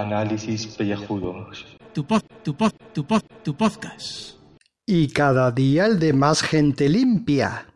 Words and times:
Análisis 0.00 0.66
pellejudos. 0.66 1.66
Tu 1.92 2.02
pod, 2.04 2.22
tu 2.42 2.54
pod, 2.54 2.72
tu 2.94 3.04
pod, 3.04 3.22
tu 3.42 3.54
podcast. 3.54 4.38
Y 4.86 5.08
cada 5.08 5.50
día 5.50 5.84
el 5.86 5.98
de 5.98 6.14
más 6.14 6.40
gente 6.42 6.88
limpia. 6.88 7.66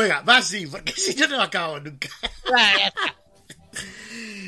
Venga, 0.00 0.22
va 0.22 0.38
así, 0.38 0.66
porque 0.66 0.92
si 0.96 1.14
yo 1.14 1.28
no 1.28 1.42
acabo 1.42 1.78
nunca. 1.78 2.08
Ah, 2.56 2.72
ya 2.78 2.86
está. 2.86 3.16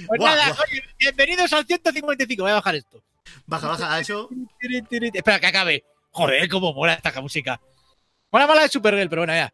Pues 0.06 0.20
nada, 0.20 0.56
oye, 0.66 0.83
bienvenidos 0.98 1.52
al 1.52 1.66
155. 1.66 2.42
Voy 2.42 2.51
a 2.51 2.55
bajar 2.55 2.75
esto. 2.75 3.02
Baja, 3.45 3.69
baja, 3.69 4.01
eso. 4.01 4.30
Espera, 5.12 5.41
que 5.41 5.47
acabe. 5.47 5.84
Joder, 6.11 6.48
cómo 6.48 6.73
mola 6.73 6.95
esta 6.95 7.20
música. 7.20 7.61
Mola 8.30 8.47
mala 8.47 8.62
de 8.62 8.69
Supergirl, 8.70 9.11
pero 9.11 9.20
bueno, 9.20 9.34
ya. 9.34 9.52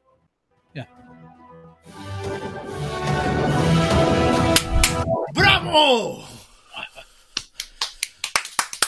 ¡Bravo! 5.34 6.28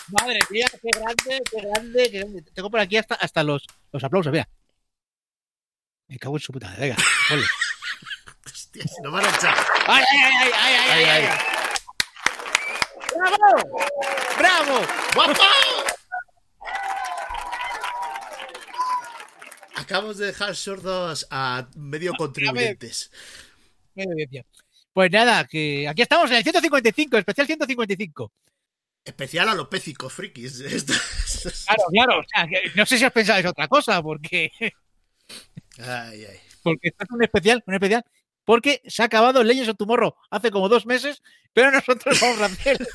Madre 0.08 0.38
mía, 0.48 0.66
qué 0.80 0.88
grande, 0.92 1.42
qué 1.50 1.60
grande, 1.60 2.10
qué 2.10 2.18
grande. 2.18 2.42
Tengo 2.54 2.70
por 2.70 2.80
aquí 2.80 2.96
hasta, 2.96 3.16
hasta 3.16 3.42
los, 3.42 3.66
los 3.92 4.04
aplausos, 4.04 4.32
mira. 4.32 4.48
Me 6.10 6.18
cago 6.18 6.36
en 6.36 6.40
su 6.40 6.52
puta 6.52 6.74
venga. 6.76 6.96
ponle. 7.28 7.46
Hostia, 8.46 8.82
si 8.82 9.00
nos 9.02 9.12
van 9.12 9.24
a 9.24 9.28
echar. 9.28 9.54
¡Ay, 9.86 10.04
ay, 10.10 10.18
ay, 10.18 10.34
ay, 10.42 10.52
ay, 10.52 10.74
ay, 10.90 11.04
ay, 11.04 11.24
ay! 11.24 11.38
¡Bravo! 13.16 13.80
¡Bravo! 14.38 14.86
¡Guapo! 15.14 15.42
Acabamos 19.76 20.18
de 20.18 20.26
dejar 20.26 20.56
sordos 20.56 21.26
a 21.30 21.68
medio 21.76 22.12
contribuyentes. 22.14 23.10
Pues 24.92 25.10
nada, 25.12 25.46
que 25.46 25.86
aquí 25.88 26.02
estamos 26.02 26.28
en 26.30 26.38
el 26.38 26.42
155, 26.42 27.18
especial 27.18 27.46
155. 27.46 28.32
Especial 29.04 29.48
a 29.48 29.54
los 29.54 29.68
pécicos 29.68 30.12
frikis. 30.12 30.60
Claro, 31.64 31.84
claro. 31.90 32.18
O 32.20 32.24
sea, 32.26 32.46
que 32.46 32.70
no 32.74 32.84
sé 32.84 32.98
si 32.98 33.04
os 33.04 33.12
pensáis 33.12 33.46
otra 33.46 33.66
cosa, 33.66 34.02
porque, 34.02 34.50
Ay, 35.82 36.24
ay. 36.24 36.38
porque 36.62 36.88
esto 36.88 37.04
es 37.04 37.10
un 37.10 37.22
especial, 37.22 37.62
un 37.66 37.74
especial, 37.74 38.04
porque 38.44 38.82
se 38.86 39.02
ha 39.02 39.06
acabado 39.06 39.42
Legends 39.44 39.70
of 39.70 39.76
Tomorrow 39.76 40.14
hace 40.30 40.50
como 40.50 40.68
dos 40.68 40.86
meses, 40.86 41.22
pero 41.52 41.70
nosotros 41.72 42.20
vamos 42.20 42.40
a 42.40 42.46
hacer 42.46 42.78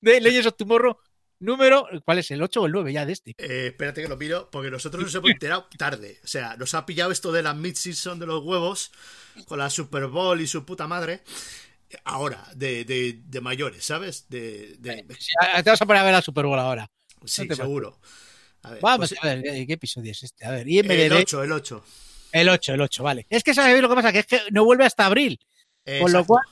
de 0.00 0.20
Legends 0.20 0.46
of 0.46 0.56
Tomorrow 0.56 0.96
número, 1.40 1.86
¿cuál 2.04 2.18
es? 2.18 2.30
¿El 2.32 2.42
8 2.42 2.62
o 2.62 2.66
el 2.66 2.72
9 2.72 2.92
ya 2.92 3.06
de 3.06 3.12
este? 3.12 3.30
Eh, 3.38 3.68
espérate 3.68 4.02
que 4.02 4.08
lo 4.08 4.16
miro, 4.16 4.48
porque 4.50 4.70
nosotros 4.70 5.04
nos 5.04 5.14
hemos 5.14 5.30
enterado 5.30 5.68
tarde. 5.76 6.18
O 6.24 6.26
sea, 6.26 6.56
nos 6.56 6.74
ha 6.74 6.84
pillado 6.84 7.12
esto 7.12 7.30
de 7.30 7.42
la 7.42 7.54
mid-season 7.54 8.18
de 8.18 8.26
los 8.26 8.42
huevos, 8.42 8.90
con 9.46 9.58
la 9.60 9.70
Super 9.70 10.06
Bowl 10.08 10.40
y 10.40 10.46
su 10.48 10.64
puta 10.64 10.88
madre. 10.88 11.22
Ahora, 12.04 12.44
de, 12.54 12.84
de, 12.84 13.20
de 13.24 13.40
mayores, 13.40 13.84
¿sabes? 13.84 14.28
De, 14.28 14.74
de- 14.78 15.06
Sí, 15.18 15.32
Te 15.62 15.70
vas 15.70 15.80
a 15.80 15.86
poner 15.86 16.02
a 16.02 16.04
ver 16.04 16.12
la 16.12 16.22
Super 16.22 16.44
Bowl 16.44 16.58
ahora. 16.58 16.90
sí, 17.24 17.46
no 17.46 17.54
seguro. 17.54 18.00
A 18.62 18.70
ver, 18.72 18.80
Vamos 18.82 19.10
pues, 19.10 19.24
a 19.24 19.26
ver, 19.26 19.42
¿qué, 19.42 19.66
qué 19.66 19.72
episodio 19.74 20.12
es 20.12 20.22
este? 20.22 20.44
A 20.44 20.50
ver, 20.50 20.60
el 20.62 20.70
IMDb, 20.70 21.12
8, 21.20 21.44
el 21.44 21.52
8. 21.52 21.84
el 22.32 22.48
8, 22.48 22.74
el 22.74 22.80
8, 22.80 23.02
vale. 23.02 23.26
Es 23.30 23.42
que 23.44 23.54
sabéis 23.54 23.80
lo 23.80 23.88
que 23.88 23.94
pasa, 23.94 24.12
que 24.12 24.18
es 24.20 24.26
que 24.26 24.40
no 24.50 24.64
vuelve 24.64 24.84
hasta 24.84 25.06
abril, 25.06 25.38
con 25.84 25.94
lo 26.00 26.06
Exacto. 26.20 26.26
cual 26.26 26.44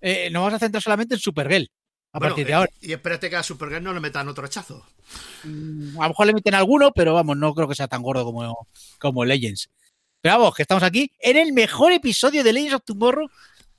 eh, 0.00 0.28
nos 0.30 0.42
vamos 0.42 0.54
a 0.54 0.58
centrar 0.58 0.82
solamente 0.82 1.14
en 1.14 1.20
Supergirl. 1.20 1.70
A 2.12 2.18
Bueno, 2.18 2.34
partir 2.34 2.46
de 2.46 2.52
eh, 2.52 2.54
ahora. 2.54 2.70
Y 2.80 2.92
espérate 2.92 3.28
que 3.30 3.36
a 3.36 3.42
Supergirl 3.42 3.82
no 3.82 3.92
le 3.94 4.00
metan 4.00 4.28
otro 4.28 4.44
hachazo. 4.44 4.86
Mm, 5.44 5.98
A 6.00 6.04
lo 6.04 6.08
mejor 6.10 6.26
le 6.26 6.32
meten 6.34 6.54
alguno, 6.54 6.92
pero 6.92 7.14
vamos, 7.14 7.36
no 7.36 7.54
creo 7.54 7.66
que 7.68 7.74
sea 7.74 7.88
tan 7.88 8.02
gordo 8.02 8.24
como, 8.24 8.68
como 8.98 9.24
Legends. 9.24 9.68
Pero 10.20 10.38
vamos, 10.38 10.54
que 10.54 10.62
estamos 10.62 10.84
aquí 10.84 11.10
en 11.20 11.36
el 11.36 11.52
mejor 11.52 11.92
episodio 11.92 12.44
de 12.44 12.52
Legends 12.52 12.74
of 12.76 12.84
Tomorrow 12.84 13.28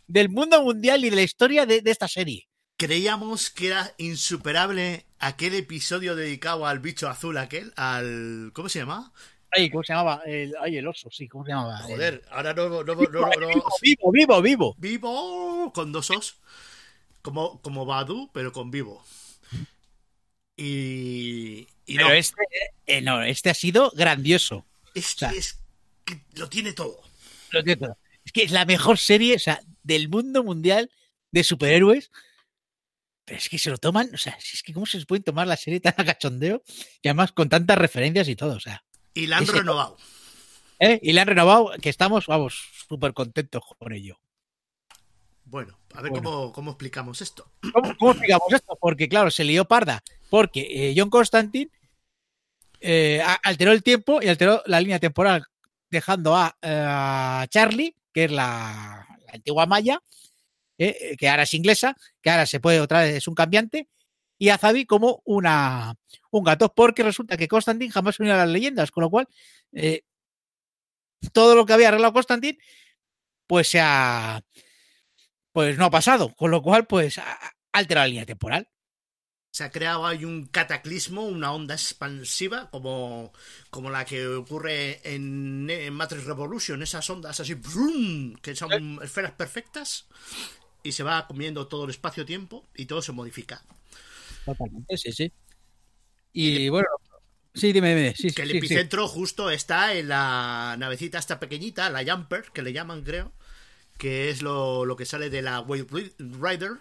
del 0.07 0.29
mundo 0.29 0.61
mundial 0.63 1.03
y 1.05 1.09
de 1.09 1.15
la 1.15 1.21
historia 1.23 1.65
de, 1.65 1.81
de 1.81 1.91
esta 1.91 2.07
serie. 2.07 2.47
Creíamos 2.77 3.49
que 3.49 3.67
era 3.67 3.93
insuperable 3.97 5.05
aquel 5.27 5.55
episodio 5.55 6.15
dedicado 6.15 6.65
al 6.67 6.79
bicho 6.79 7.07
azul 7.09 7.37
aquel, 7.37 7.73
al... 7.75 8.51
¿Cómo 8.53 8.69
se 8.69 8.79
llama? 8.79 9.11
Ay, 9.51 9.69
¿cómo 9.69 9.83
se 9.83 9.93
llamaba? 9.93 10.21
El, 10.25 10.53
ay, 10.61 10.77
el 10.77 10.87
oso, 10.87 11.09
sí, 11.11 11.27
¿cómo 11.27 11.45
se 11.45 11.51
llamaba? 11.51 11.77
Joder, 11.79 12.23
ahora 12.31 12.53
no... 12.53 12.69
no, 12.69 12.83
no, 12.83 12.93
El- 13.01 13.11
no- 13.11 13.21
no- 13.21 13.63
vivo, 13.81 14.11
vivo, 14.11 14.11
vivo, 14.11 14.41
vivo. 14.41 14.75
Vivo 14.77 15.71
con 15.73 15.91
dos 15.91 16.09
os. 16.11 16.37
Como, 17.21 17.59
como 17.61 17.85
Badu, 17.85 18.29
pero 18.33 18.51
con 18.51 18.69
vivo. 18.69 19.03
Y. 20.57 21.67
Y 21.87 21.95
no, 21.95 22.05
Pero 22.07 22.13
este, 22.13 22.41
eh, 22.87 23.01
no, 23.01 23.21
este 23.23 23.49
ha 23.49 23.53
sido 23.53 23.91
grandioso. 23.95 24.65
es, 24.93 25.15
o 25.15 25.17
sea- 25.19 25.29
que 25.31 25.37
es 25.37 25.59
que 26.03 26.19
lo 26.35 26.49
tiene 26.49 26.73
todo. 26.73 26.99
Lo 27.51 27.61
siento. 27.61 27.97
Es 28.23 28.31
que 28.31 28.43
es 28.43 28.51
la 28.51 28.65
mejor 28.65 28.97
serie, 28.97 29.35
o 29.35 29.39
sea, 29.39 29.59
del 29.83 30.09
mundo 30.09 30.43
mundial 30.43 30.89
de 31.31 31.43
superhéroes. 31.43 32.11
Pero 33.25 33.39
es 33.39 33.49
que 33.49 33.57
se 33.57 33.71
lo 33.71 33.77
toman, 33.79 34.09
o 34.13 34.17
sea, 34.17 34.37
es 34.39 34.61
que 34.61 34.71
cómo 34.73 34.85
se 34.85 34.97
les 34.97 35.05
pueden 35.07 35.23
tomar 35.23 35.47
la 35.47 35.57
serie 35.57 35.79
tan 35.79 35.95
a 35.97 36.05
cachondeo 36.05 36.61
y 37.01 37.07
además 37.07 37.31
con 37.31 37.49
tantas 37.49 37.77
referencias 37.77 38.27
y 38.29 38.35
todo, 38.35 38.53
o 38.55 38.59
sea. 38.59 38.83
Y 39.15 39.25
la 39.27 39.37
han 39.37 39.43
Ese- 39.43 39.53
renovado. 39.53 39.97
¿eh? 40.79 40.99
Y 41.01 41.11
le 41.13 41.21
han 41.21 41.27
renovado, 41.27 41.71
que 41.81 41.89
estamos, 41.89 42.27
vamos, 42.27 42.61
súper 42.87 43.13
contentos 43.13 43.63
con 43.79 43.91
ello. 43.93 44.19
Bueno, 45.45 45.77
a 45.93 46.01
ver 46.01 46.11
Bueno. 46.11 46.29
Cómo, 46.31 46.51
cómo 46.53 46.71
explicamos 46.71 47.21
esto. 47.21 47.51
¿Cómo, 47.73 47.95
cómo 47.97 48.11
explicamos 48.11 48.51
esto? 48.51 48.77
Porque, 48.79 49.07
claro, 49.09 49.31
se 49.31 49.43
lió 49.43 49.65
parda. 49.65 50.03
Porque 50.29 50.61
eh, 50.89 50.93
John 50.97 51.09
Constantine 51.09 51.69
eh, 52.79 53.23
alteró 53.43 53.71
el 53.71 53.83
tiempo 53.83 54.21
y 54.21 54.27
alteró 54.27 54.61
la 54.65 54.79
línea 54.81 54.99
temporal, 54.99 55.45
dejando 55.89 56.35
a, 56.35 56.57
eh, 56.61 56.83
a 56.87 57.45
Charlie, 57.49 57.95
que 58.13 58.25
es 58.25 58.31
la, 58.31 59.07
la 59.25 59.33
antigua 59.33 59.65
Maya, 59.65 60.01
eh, 60.77 60.97
eh, 60.99 61.17
que 61.17 61.29
ahora 61.29 61.43
es 61.43 61.53
inglesa, 61.53 61.95
que 62.21 62.29
ahora 62.29 62.45
se 62.45 62.59
puede 62.59 62.79
otra 62.79 63.01
vez, 63.01 63.15
es 63.15 63.27
un 63.27 63.35
cambiante, 63.35 63.89
y 64.37 64.49
a 64.49 64.57
Zabi 64.57 64.85
como 64.85 65.21
una, 65.25 65.95
un 66.31 66.43
gato, 66.43 66.73
porque 66.73 67.03
resulta 67.03 67.37
que 67.37 67.47
Constantine 67.47 67.91
jamás 67.91 68.15
se 68.15 68.23
unió 68.23 68.33
a 68.33 68.37
las 68.37 68.49
leyendas, 68.49 68.91
con 68.91 69.03
lo 69.03 69.09
cual 69.09 69.27
eh, 69.71 70.01
todo 71.31 71.55
lo 71.55 71.65
que 71.65 71.73
había 71.73 71.89
arreglado 71.89 72.13
Constantine, 72.13 72.57
pues 73.47 73.69
se 73.69 73.79
ha. 73.81 74.41
Pues 75.51 75.77
no 75.77 75.85
ha 75.85 75.91
pasado, 75.91 76.35
con 76.35 76.51
lo 76.51 76.61
cual, 76.61 76.85
pues 76.85 77.19
alterado 77.71 78.03
la 78.03 78.07
línea 78.09 78.25
temporal. 78.25 78.67
Se 79.51 79.63
ha 79.63 79.71
creado 79.71 80.05
ahí 80.05 80.25
un 80.25 80.47
cataclismo, 80.47 81.25
una 81.25 81.53
onda 81.53 81.75
expansiva, 81.75 82.69
como, 82.69 83.31
como 83.69 83.89
la 83.89 84.03
que 84.03 84.27
ocurre 84.27 84.99
en, 85.09 85.69
en 85.69 85.93
Matrix 85.93 86.25
Revolution, 86.25 86.81
esas 86.81 87.09
ondas 87.09 87.39
así, 87.39 87.53
¡brum! 87.53 88.35
que 88.41 88.53
son 88.53 88.99
esferas 89.01 89.31
perfectas, 89.31 90.07
y 90.85 90.91
se 90.91 91.03
va 91.03 91.27
comiendo 91.27 91.67
todo 91.67 91.85
el 91.85 91.89
espacio-tiempo 91.89 92.67
y 92.75 92.85
todo 92.85 93.01
se 93.01 93.11
modifica. 93.11 93.63
Totalmente, 94.45 94.97
sí, 94.97 95.11
sí. 95.11 95.31
Y 96.31 96.69
bueno, 96.69 96.87
sí, 97.53 97.73
dime, 97.73 97.95
dime. 97.95 98.13
Sí, 98.15 98.31
Que 98.31 98.43
el 98.43 98.49
sí, 98.49 98.51
sí. 98.53 98.57
epicentro 98.59 99.07
justo 99.07 99.49
está 99.49 99.95
en 99.95 100.09
la 100.09 100.75
navecita 100.77 101.17
esta 101.17 101.39
pequeñita, 101.39 101.89
la 101.89 102.03
Jumper, 102.05 102.45
que 102.53 102.61
le 102.61 102.71
llaman, 102.71 103.03
creo, 103.03 103.33
que 103.97 104.29
es 104.29 104.41
lo, 104.41 104.85
lo 104.85 104.95
que 104.95 105.05
sale 105.05 105.29
de 105.29 105.41
la 105.41 105.61
Wave 105.61 106.13
Rider. 106.19 106.73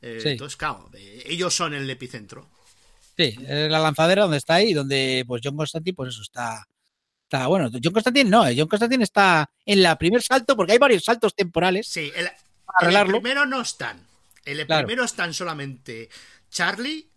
Eh. 0.00 0.20
Entonces, 0.24 0.56
claro, 0.56 0.90
eh, 0.94 1.22
ellos 1.26 1.54
son 1.54 1.74
el 1.74 1.88
epicentro. 1.88 2.48
Sí, 3.16 3.36
es 3.46 3.70
la 3.70 3.78
lanzadera 3.78 4.22
donde 4.22 4.38
está 4.38 4.54
ahí, 4.54 4.72
donde 4.72 5.24
pues 5.26 5.42
John 5.44 5.56
Constantine, 5.56 5.94
pues 5.94 6.14
eso 6.14 6.22
está. 6.22 6.66
Está 7.24 7.46
bueno. 7.46 7.70
John 7.82 7.92
Constantine 7.92 8.28
no, 8.28 8.46
eh, 8.46 8.54
John 8.58 8.68
Constantine 8.68 9.04
está 9.04 9.48
en 9.64 9.82
la 9.82 9.96
primer 9.96 10.20
salto, 10.22 10.56
porque 10.56 10.72
hay 10.72 10.78
varios 10.78 11.04
saltos 11.04 11.34
temporales 11.34 11.86
Sí, 11.86 12.10
el, 12.14 12.28
para 12.78 12.90
el 12.90 12.96
arreglarlo. 12.96 13.20
primero 13.20 13.46
no 13.46 13.60
están. 13.60 14.06
El 14.44 14.66
Claro. 14.66 14.86
primero 14.86 15.04
están 15.04 15.32
solamente 15.34 16.08
Charlie, 16.50 17.08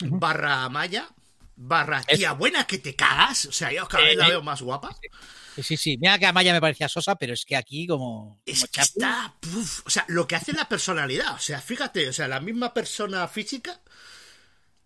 barra 0.00 0.68
Maya, 0.68 1.08
barra 1.56 2.02
Es- 2.06 2.18
tía 2.18 2.32
buena 2.32 2.66
que 2.66 2.78
te 2.78 2.94
cagas. 2.96 3.46
O 3.46 3.52
sea, 3.52 3.72
yo 3.72 3.86
cada 3.88 4.04
vez 4.04 4.14
Eh, 4.14 4.16
la 4.16 4.28
veo 4.28 4.42
más 4.42 4.62
guapa. 4.62 4.96
Sí, 5.54 5.62
sí, 5.62 5.76
sí. 5.76 5.98
Mira 5.98 6.18
que 6.18 6.24
a 6.26 6.32
Maya 6.32 6.52
me 6.54 6.60
parecía 6.62 6.88
sosa, 6.88 7.14
pero 7.16 7.34
es 7.34 7.44
que 7.44 7.56
aquí 7.56 7.86
como. 7.86 8.40
Es 8.46 8.60
como 8.60 8.72
que 8.72 8.80
está. 8.80 9.34
puf, 9.38 9.86
o 9.86 9.90
sea, 9.90 10.04
lo 10.08 10.26
que 10.26 10.34
hace 10.36 10.54
la 10.54 10.66
personalidad. 10.68 11.34
O 11.34 11.38
sea, 11.38 11.60
fíjate, 11.60 12.08
o 12.08 12.12
sea, 12.12 12.26
la 12.26 12.40
misma 12.40 12.72
persona 12.72 13.28
física 13.28 13.78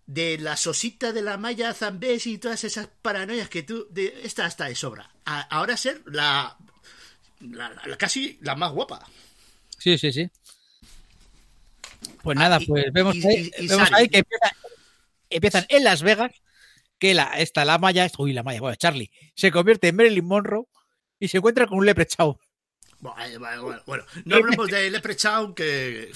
de 0.07 0.39
la 0.39 0.57
sosita 0.57 1.13
de 1.13 1.23
la 1.23 1.37
Maya 1.37 1.73
Zambés 1.73 2.27
y 2.27 2.39
todas 2.39 2.65
esas 2.65 2.89
paranoias 3.03 3.49
que 3.49 3.63
tú. 3.63 3.87
De, 3.91 4.21
esta 4.25 4.47
está 4.47 4.65
de 4.67 4.75
sobra. 4.75 5.09
A- 5.25 5.41
ahora 5.43 5.77
ser 5.77 6.03
la, 6.07 6.57
la- 7.41 7.69
la- 7.71 7.83
la- 7.87 7.97
casi 7.97 8.39
la 8.43 8.55
más 8.57 8.73
guapa. 8.73 9.07
Sí, 9.79 9.99
sí, 9.99 10.13
sí. 10.13 10.31
Pues 12.23 12.37
nada, 12.37 12.59
y- 12.61 12.67
pues 12.67 12.85
vemos, 12.93 13.15
y- 13.17 13.27
ahí, 13.27 13.51
y- 13.59 13.65
y 13.65 13.69
vemos 13.69 13.89
Sari. 13.89 14.03
ahí 14.03 14.09
que 14.09 14.19
empieza- 14.19 14.57
empiezan 15.31 15.67
en 15.69 15.85
Las 15.85 16.03
Vegas 16.03 16.33
que 16.99 17.15
la, 17.15 17.39
esta, 17.39 17.65
la 17.65 17.79
Maya, 17.79 18.11
uy, 18.19 18.33
la 18.33 18.43
Maya, 18.43 18.61
bueno, 18.61 18.75
Charlie, 18.77 19.11
se 19.35 19.51
convierte 19.53 19.89
en 19.89 19.97
Marilyn 19.97 20.25
Monroe 20.25 20.65
y 21.21 21.29
se 21.29 21.39
encuentra 21.39 21.67
con 21.67 21.79
un 21.79 21.87
leprechaun. 21.87 22.37
Bueno, 23.01 23.83
bueno. 23.87 24.05
no 24.25 24.37
hablemos 24.37 24.69
de 24.69 24.91
Leprechaun 24.91 25.55
que, 25.55 26.11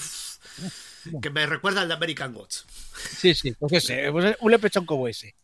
que 1.21 1.29
me 1.29 1.45
recuerda 1.45 1.81
al 1.81 1.87
de 1.87 1.93
American 1.93 2.33
Gods. 2.33 2.65
Sí, 3.17 3.33
sí, 3.35 3.51
pues 3.53 3.71
ese, 3.73 4.11
pues 4.11 4.35
un 4.39 4.51
leprechaun 4.51 4.85
como 4.85 5.07
ese. 5.07 5.35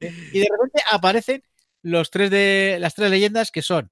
Y 0.00 0.40
de 0.40 0.48
repente 0.50 0.82
aparecen 0.90 1.42
los 1.82 2.10
tres 2.10 2.30
de 2.30 2.78
las 2.80 2.94
tres 2.96 3.10
leyendas 3.10 3.50
que 3.52 3.62
son 3.62 3.90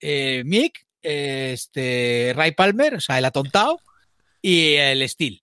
eh, 0.00 0.42
Mick, 0.46 0.86
este 1.02 2.32
Ray 2.36 2.52
Palmer, 2.52 2.94
o 2.94 3.00
sea, 3.00 3.18
el 3.18 3.24
atontado, 3.24 3.78
y 4.40 4.74
el 4.74 5.08
Steel. 5.08 5.40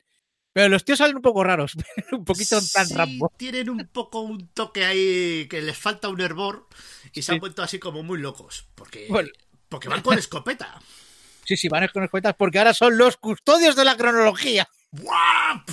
Pero 0.52 0.68
los 0.70 0.84
tíos 0.84 0.98
salen 0.98 1.16
un 1.16 1.22
poco 1.22 1.44
raros, 1.44 1.74
un 2.12 2.26
poquito 2.26 2.60
Sí, 2.60 2.94
Rambo. 2.94 3.32
Tienen 3.38 3.70
un 3.70 3.88
poco 3.88 4.22
un 4.22 4.48
toque 4.50 4.84
ahí 4.86 5.48
que 5.48 5.62
les 5.62 5.78
falta 5.78 6.10
un 6.10 6.20
hervor 6.22 6.68
y 7.14 7.22
se 7.22 7.34
han 7.34 7.40
vuelto 7.40 7.62
así 7.62 7.80
como 7.80 8.04
muy 8.04 8.20
locos. 8.20 8.66
Porque, 8.76 9.08
Bueno. 9.10 9.30
porque 9.70 9.88
van 9.90 10.02
con 10.02 10.18
escopeta. 10.18 10.80
Sí, 11.46 11.58
sí, 11.58 11.68
van 11.68 11.88
con 11.88 12.08
cuentas 12.10 12.36
porque 12.38 12.60
ahora 12.60 12.76
son 12.76 12.96
los 12.96 13.18
custodios 13.18 13.76
de 13.76 13.84
la 13.84 13.98
cronología. 13.98 14.70
¡Buah! 14.92 15.64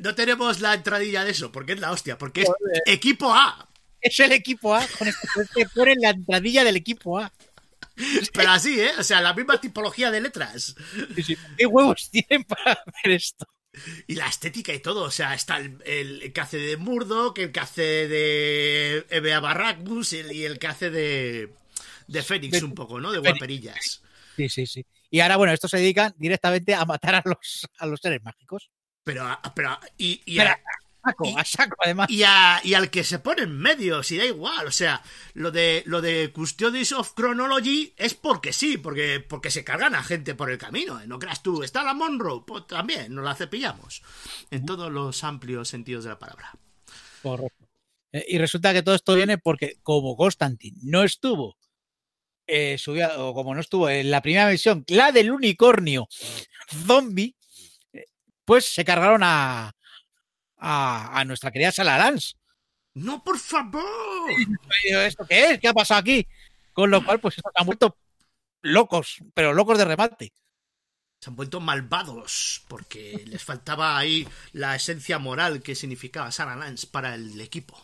No 0.00 0.14
tenemos 0.14 0.60
la 0.62 0.72
entradilla 0.72 1.22
de 1.22 1.32
eso, 1.32 1.52
porque 1.52 1.72
es 1.74 1.80
la 1.80 1.90
hostia, 1.90 2.16
porque 2.16 2.42
es 2.42 2.46
Joder. 2.48 2.82
equipo 2.86 3.30
A. 3.34 3.68
Es 4.00 4.18
el 4.20 4.32
equipo 4.32 4.74
A, 4.74 4.86
con 4.98 5.06
esto 5.06 5.28
te 5.54 5.66
ponen 5.74 5.98
la 6.00 6.10
entradilla 6.10 6.64
del 6.64 6.76
equipo 6.76 7.18
A. 7.18 7.30
Pero 8.32 8.50
así, 8.50 8.80
¿eh? 8.80 8.92
O 8.98 9.02
sea, 9.02 9.20
la 9.20 9.34
misma 9.34 9.60
tipología 9.60 10.10
de 10.10 10.20
letras. 10.20 10.74
Sí, 11.16 11.22
sí. 11.22 11.36
¿Qué 11.56 11.66
huevos 11.66 12.10
tienen 12.12 12.44
para 12.44 12.72
hacer 12.72 13.12
esto? 13.12 13.46
Y 14.06 14.14
la 14.14 14.26
estética 14.26 14.72
y 14.72 14.80
todo. 14.80 15.02
O 15.04 15.10
sea, 15.10 15.34
está 15.34 15.58
el, 15.58 15.78
el 15.84 16.32
que 16.32 16.40
hace 16.40 16.56
de 16.58 16.76
Murdoch, 16.76 17.38
el 17.38 17.52
que 17.52 17.60
hace 17.60 17.82
de 18.08 19.06
Ebea 19.10 19.40
Barracus 19.40 20.12
y 20.14 20.44
el, 20.44 20.58
que 20.58 20.66
hace 20.66 20.90
de, 20.90 21.52
de 22.06 22.22
Fénix 22.22 22.62
un 22.62 22.74
poco, 22.74 23.00
¿no? 23.00 23.12
De 23.12 23.18
guaperillas. 23.18 24.02
Sí, 24.36 24.48
sí, 24.48 24.66
sí. 24.66 24.86
Y 25.10 25.20
ahora, 25.20 25.36
bueno, 25.36 25.52
estos 25.52 25.70
se 25.70 25.78
dedican 25.78 26.14
directamente 26.18 26.74
a 26.74 26.84
matar 26.84 27.16
a 27.16 27.22
los, 27.24 27.66
a 27.78 27.86
los 27.86 28.00
seres 28.00 28.22
mágicos. 28.22 28.70
Pero, 29.04 29.26
pero 29.54 29.78
y, 29.96 30.20
y, 30.26 30.36
Pero 30.36 30.50
a- 30.50 30.54
a 30.54 30.60
saco, 31.10 31.24
y- 31.26 31.34
a 31.36 31.44
saco, 31.44 31.76
además. 31.80 32.10
y, 32.10 32.22
a- 32.22 32.60
y 32.64 32.74
al 32.74 32.90
que 32.90 33.04
se 33.04 33.18
pone 33.18 33.42
en 33.42 33.56
medio, 33.58 34.02
si 34.02 34.16
da 34.16 34.24
igual. 34.24 34.66
O 34.66 34.70
sea, 34.72 35.02
lo 35.34 35.50
de 35.50 35.82
lo 35.86 36.00
de 36.00 36.30
Custodies 36.32 36.92
of 36.92 37.14
Chronology 37.14 37.94
es 37.96 38.14
porque 38.14 38.52
sí, 38.52 38.78
porque, 38.78 39.20
porque 39.20 39.50
se 39.50 39.64
cargan 39.64 39.94
a 39.94 40.02
gente 40.02 40.34
por 40.34 40.50
el 40.50 40.58
camino. 40.58 41.00
¿eh? 41.00 41.06
No 41.06 41.18
creas 41.18 41.42
tú, 41.42 41.62
está 41.62 41.82
la 41.82 41.94
Monroe, 41.94 42.42
pues 42.46 42.66
también 42.66 43.14
nos 43.14 43.24
la 43.24 43.34
cepillamos. 43.34 44.02
En 44.50 44.66
todos 44.66 44.90
los 44.92 45.24
amplios 45.24 45.68
sentidos 45.68 46.04
de 46.04 46.10
la 46.10 46.18
palabra. 46.18 46.52
Correcto. 47.22 47.68
Eh, 48.12 48.24
y 48.28 48.38
resulta 48.38 48.72
que 48.72 48.82
todo 48.82 48.94
esto 48.94 49.14
viene 49.14 49.36
porque, 49.38 49.78
como 49.82 50.16
Constantine 50.16 50.78
no 50.82 51.02
estuvo, 51.02 51.56
eh, 52.46 52.78
o 53.18 53.34
como 53.34 53.54
no 53.54 53.60
estuvo 53.60 53.90
en 53.90 54.10
la 54.10 54.22
primera 54.22 54.48
misión, 54.48 54.82
la 54.88 55.12
del 55.12 55.30
unicornio 55.30 56.08
zombie, 56.86 57.36
eh, 57.92 58.06
pues 58.46 58.72
se 58.72 58.84
cargaron 58.84 59.20
a, 59.22 59.74
a, 60.58 61.18
a 61.18 61.24
nuestra 61.24 61.50
querida 61.50 61.72
Sala 61.72 61.98
Lance. 61.98 62.34
¡No, 62.94 63.22
por 63.22 63.38
favor! 63.38 63.82
¿Esto 64.84 65.26
qué 65.26 65.52
es? 65.52 65.60
¿Qué 65.60 65.68
ha 65.68 65.72
pasado 65.72 66.00
aquí? 66.00 66.26
Con 66.72 66.90
lo 66.90 67.04
cual, 67.04 67.20
pues 67.20 67.36
estos 67.36 67.52
han 67.54 67.66
vuelto 67.66 67.96
locos, 68.62 69.18
pero 69.34 69.52
locos 69.52 69.78
de 69.78 69.84
remate. 69.84 70.32
Se 71.20 71.30
han 71.30 71.36
vuelto 71.36 71.60
malvados 71.60 72.62
porque 72.68 73.24
les 73.26 73.42
faltaba 73.42 73.98
ahí 73.98 74.26
la 74.52 74.76
esencia 74.76 75.18
moral 75.18 75.62
que 75.62 75.74
significaba 75.74 76.30
Sarah 76.30 76.56
Lance 76.56 76.86
para 76.86 77.14
el 77.14 77.40
equipo. 77.40 77.76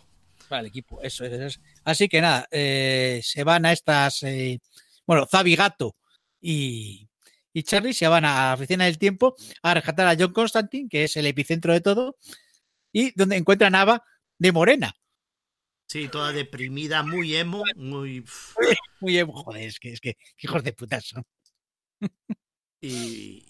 Para 0.48 0.60
el 0.60 0.66
equipo, 0.66 1.00
eso 1.02 1.24
es. 1.24 1.32
eso 1.32 1.44
es. 1.46 1.60
Así 1.84 2.08
que 2.08 2.20
nada, 2.20 2.46
eh, 2.50 3.20
se 3.24 3.44
van 3.44 3.66
a 3.66 3.72
estas. 3.72 4.22
eh, 4.22 4.60
bueno, 5.06 5.26
Zabi 5.26 5.56
Gato 5.56 5.96
y, 6.40 7.08
y 7.52 7.62
Charlie 7.62 7.92
se 7.94 8.06
van 8.08 8.24
a 8.24 8.48
la 8.48 8.54
oficina 8.54 8.84
del 8.84 8.98
tiempo 8.98 9.34
a 9.62 9.74
rescatar 9.74 10.06
a 10.06 10.16
John 10.18 10.32
Constantine, 10.32 10.88
que 10.88 11.04
es 11.04 11.16
el 11.16 11.26
epicentro 11.26 11.72
de 11.72 11.80
todo, 11.80 12.16
y 12.94 13.10
donde 13.14 13.36
encuentran 13.36 13.74
a 13.74 13.82
Ava 13.82 14.04
de 14.38 14.52
Morena. 14.52 14.94
Sí, 15.86 16.08
toda 16.08 16.32
deprimida, 16.32 17.02
muy 17.02 17.36
emo, 17.36 17.62
muy... 17.76 18.24
Muy 19.00 19.12
bien, 19.12 19.26
joder, 19.26 19.64
es 19.64 19.78
que, 19.78 19.92
es 19.92 20.00
que 20.00 20.16
hijos 20.38 20.64
de 20.64 20.72
putas 20.72 21.04
son. 21.04 21.24
Y, 22.80 22.88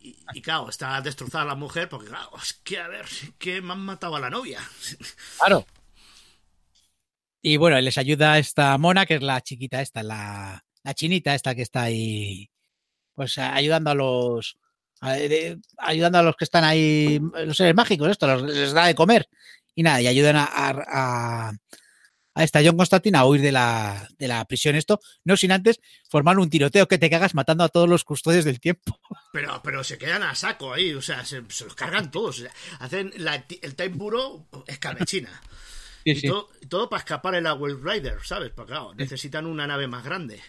y- 0.00 0.16
y 0.32 0.42
claro, 0.42 0.68
está 0.68 1.00
destrozada 1.00 1.44
la 1.44 1.54
mujer 1.54 1.88
porque, 1.88 2.08
claro, 2.08 2.30
es 2.42 2.54
que 2.64 2.78
a 2.78 2.88
ver, 2.88 3.06
que 3.38 3.60
me 3.60 3.72
han 3.72 3.80
matado 3.80 4.16
a 4.16 4.20
la 4.20 4.30
novia. 4.30 4.60
Claro. 5.38 5.64
Y 7.42 7.56
bueno, 7.58 7.78
les 7.80 7.98
ayuda 7.98 8.38
esta 8.38 8.76
mona, 8.78 9.04
que 9.06 9.16
es 9.16 9.22
la 9.22 9.40
chiquita 9.42 9.80
esta, 9.82 10.02
la, 10.02 10.64
la 10.82 10.94
chinita 10.94 11.34
esta 11.34 11.54
que 11.54 11.62
está 11.62 11.82
ahí, 11.82 12.50
pues 13.14 13.36
ayudando 13.38 13.90
a 13.90 13.94
los 13.94 14.56
ayudando 15.78 16.18
a 16.18 16.22
los 16.22 16.36
que 16.36 16.44
están 16.44 16.64
ahí, 16.64 17.20
los 17.44 17.56
seres 17.56 17.74
mágicos, 17.74 18.08
esto, 18.10 18.26
los- 18.26 18.42
les 18.42 18.72
da 18.72 18.86
de 18.86 18.94
comer. 18.94 19.28
Y 19.74 19.82
nada, 19.82 20.00
y 20.00 20.06
ayudan 20.06 20.36
a, 20.36 20.44
a, 20.44 20.70
a- 21.48 21.52
a 22.36 22.42
esta 22.42 22.60
John 22.64 22.76
Constantine 22.76 23.16
a 23.16 23.26
huir 23.26 23.40
de 23.42 23.52
la, 23.52 24.08
de 24.18 24.26
la 24.26 24.44
prisión 24.44 24.74
esto, 24.74 24.98
no 25.24 25.36
sin 25.36 25.52
antes 25.52 25.78
formar 26.10 26.36
un 26.38 26.50
tiroteo 26.50 26.88
que 26.88 26.98
te 26.98 27.08
cagas 27.08 27.32
matando 27.34 27.62
a 27.62 27.68
todos 27.68 27.88
los 27.88 28.02
custodios 28.02 28.44
del 28.44 28.58
tiempo. 28.60 28.98
Pero, 29.32 29.60
pero 29.64 29.82
se 29.82 29.98
quedan 29.98 30.22
a 30.22 30.34
saco 30.36 30.72
ahí, 30.72 30.94
o 30.94 31.02
sea, 31.02 31.24
se, 31.24 31.42
se 31.48 31.64
los 31.64 31.74
cargan 31.74 32.10
todos. 32.12 32.38
o 32.38 32.42
sea, 32.42 32.52
hacen 32.78 33.12
la- 33.16 33.44
el 33.62 33.74
Time 33.74 33.88
Bureau 33.96 34.46
escabechina. 34.68 35.42
y, 36.04 36.22
todo, 36.28 36.48
todo 36.68 36.88
para 36.88 37.00
escapar 37.00 37.34
el 37.34 37.46
Wild 37.46 37.84
Rider, 37.84 38.18
¿sabes? 38.24 38.52
Porque 38.54 38.70
claro, 38.72 38.94
necesitan 38.94 39.46
una 39.46 39.66
nave 39.66 39.88
más 39.88 40.04
grande. 40.04 40.40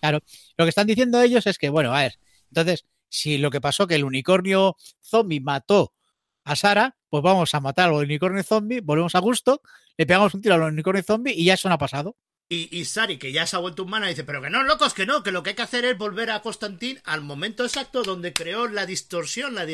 Claro, 0.00 0.20
lo 0.58 0.64
que 0.64 0.68
están 0.68 0.86
diciendo 0.86 1.20
ellos 1.22 1.46
es 1.46 1.56
que, 1.56 1.68
bueno, 1.70 1.94
a 1.94 2.02
ver, 2.02 2.18
entonces, 2.50 2.84
si 3.08 3.38
lo 3.38 3.50
que 3.50 3.60
pasó 3.60 3.86
que 3.86 3.94
el 3.94 4.04
unicornio 4.04 4.76
zombie 5.02 5.40
mató 5.40 5.94
a 6.44 6.56
Sara, 6.56 6.96
pues 7.10 7.22
vamos 7.22 7.54
a 7.54 7.60
matar 7.60 7.88
al 7.88 7.94
unicornio 7.94 8.42
zombie, 8.42 8.80
volvemos 8.80 9.14
a 9.14 9.18
gusto, 9.20 9.62
le 9.96 10.06
pegamos 10.06 10.34
un 10.34 10.40
tiro 10.42 10.54
al 10.54 10.62
unicornio 10.62 11.02
zombie 11.02 11.34
y 11.34 11.44
ya 11.44 11.54
eso 11.54 11.68
no 11.68 11.74
ha 11.74 11.78
pasado. 11.78 12.16
Y, 12.50 12.74
y 12.78 12.86
Sari, 12.86 13.18
que 13.18 13.30
ya 13.30 13.46
se 13.46 13.56
ha 13.56 13.58
vuelto 13.58 13.82
humana, 13.82 14.06
dice, 14.06 14.24
pero 14.24 14.40
que 14.40 14.48
no, 14.48 14.62
locos, 14.62 14.94
que 14.94 15.04
no, 15.04 15.22
que 15.22 15.32
lo 15.32 15.42
que 15.42 15.50
hay 15.50 15.56
que 15.56 15.60
hacer 15.62 15.84
es 15.84 15.98
volver 15.98 16.30
a 16.30 16.40
Constantín 16.40 16.98
al 17.04 17.20
momento 17.20 17.62
exacto 17.62 18.02
donde 18.02 18.32
creó 18.32 18.68
la 18.68 18.86
distorsión, 18.86 19.54
la, 19.54 19.66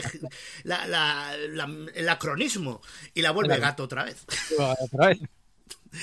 la- 0.65 0.87
la- 0.87 1.37
la- 1.37 1.91
el 1.95 2.09
acronismo, 2.09 2.83
y 3.15 3.23
la 3.23 3.31
vuelve 3.31 3.51
Claro. 3.55 3.63
gato 3.63 3.83
otra 3.85 4.03
vez. 4.05 4.25
Otra 4.81 5.07
vez. 5.09 5.21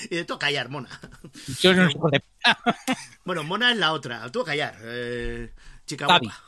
Y 0.10 0.16
de 0.16 0.26
callar, 0.40 0.70
Mona. 0.70 0.88
Yo 1.60 1.74
no. 1.74 1.90
Bueno, 3.26 3.44
Mona 3.44 3.74
es 3.74 3.78
la 3.78 3.92
otra, 3.92 4.32
tú 4.32 4.46
callar. 4.46 4.78
Eh, 4.84 5.54
chica 5.86 6.06
guapa. 6.06 6.42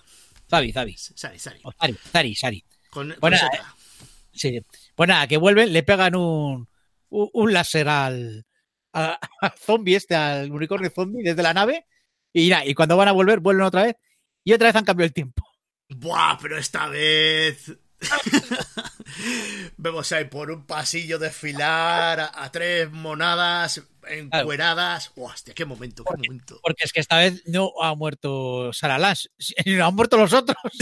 Zabi, 0.53 0.71
Zabi. 0.71 0.95
Sari, 0.97 1.39
Sari. 1.39 1.59
O 1.63 1.71
Sari, 1.71 1.95
Sari, 2.11 2.35
Sari. 2.35 2.65
Con, 2.89 3.09
con 3.09 3.19
Bueno, 3.19 3.37
Z. 3.37 3.75
Sí. 4.33 4.61
Pues 4.95 5.07
nada, 5.07 5.27
que 5.27 5.37
vuelven, 5.37 5.73
le 5.73 5.83
pegan 5.83 6.15
un, 6.15 6.67
un, 7.09 7.29
un 7.33 7.53
láser 7.53 7.89
al, 7.89 8.45
al 8.91 9.17
zombie 9.57 9.95
este, 9.95 10.15
al 10.15 10.51
unicornio 10.51 10.91
zombie 10.91 11.23
desde 11.23 11.43
la 11.43 11.53
nave. 11.53 11.85
Y, 12.31 12.49
nada, 12.49 12.65
y 12.65 12.73
cuando 12.73 12.97
van 12.97 13.07
a 13.07 13.11
volver, 13.13 13.39
vuelven 13.39 13.65
otra 13.65 13.83
vez. 13.83 13.95
Y 14.43 14.53
otra 14.53 14.67
vez 14.67 14.75
han 14.75 14.85
cambiado 14.85 15.07
el 15.07 15.13
tiempo. 15.13 15.43
Buah, 15.89 16.37
pero 16.41 16.57
esta 16.57 16.87
vez. 16.87 17.71
Vemos 19.77 20.11
ahí 20.11 20.25
por 20.25 20.51
un 20.51 20.65
pasillo 20.65 21.19
desfilar 21.19 22.19
a, 22.19 22.43
a 22.43 22.51
tres 22.51 22.91
monadas 22.91 23.81
encueradas. 24.07 25.11
Buah, 25.15 25.33
hostia, 25.33 25.53
qué 25.53 25.65
momento, 25.65 26.03
qué 26.03 26.15
momento. 26.15 26.59
Porque 26.61 26.83
es 26.83 26.91
que 26.91 26.99
esta 26.99 27.17
vez 27.17 27.43
no 27.45 27.71
ha 27.81 27.95
muerto 27.95 28.71
Sara 28.73 28.97
Lance, 28.97 29.29
no 29.65 29.85
han 29.85 29.95
muerto 29.95 30.17
los 30.17 30.33
otros. 30.33 30.57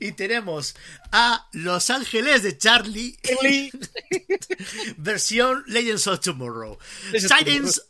Y 0.00 0.12
tenemos 0.12 0.74
a 1.12 1.48
Los 1.52 1.88
Ángeles 1.88 2.42
de 2.42 2.58
Charlie, 2.58 3.16
versión 4.96 5.64
Legends 5.66 6.06
of 6.08 6.20
Tomorrow. 6.20 6.76
Legends 7.12 7.80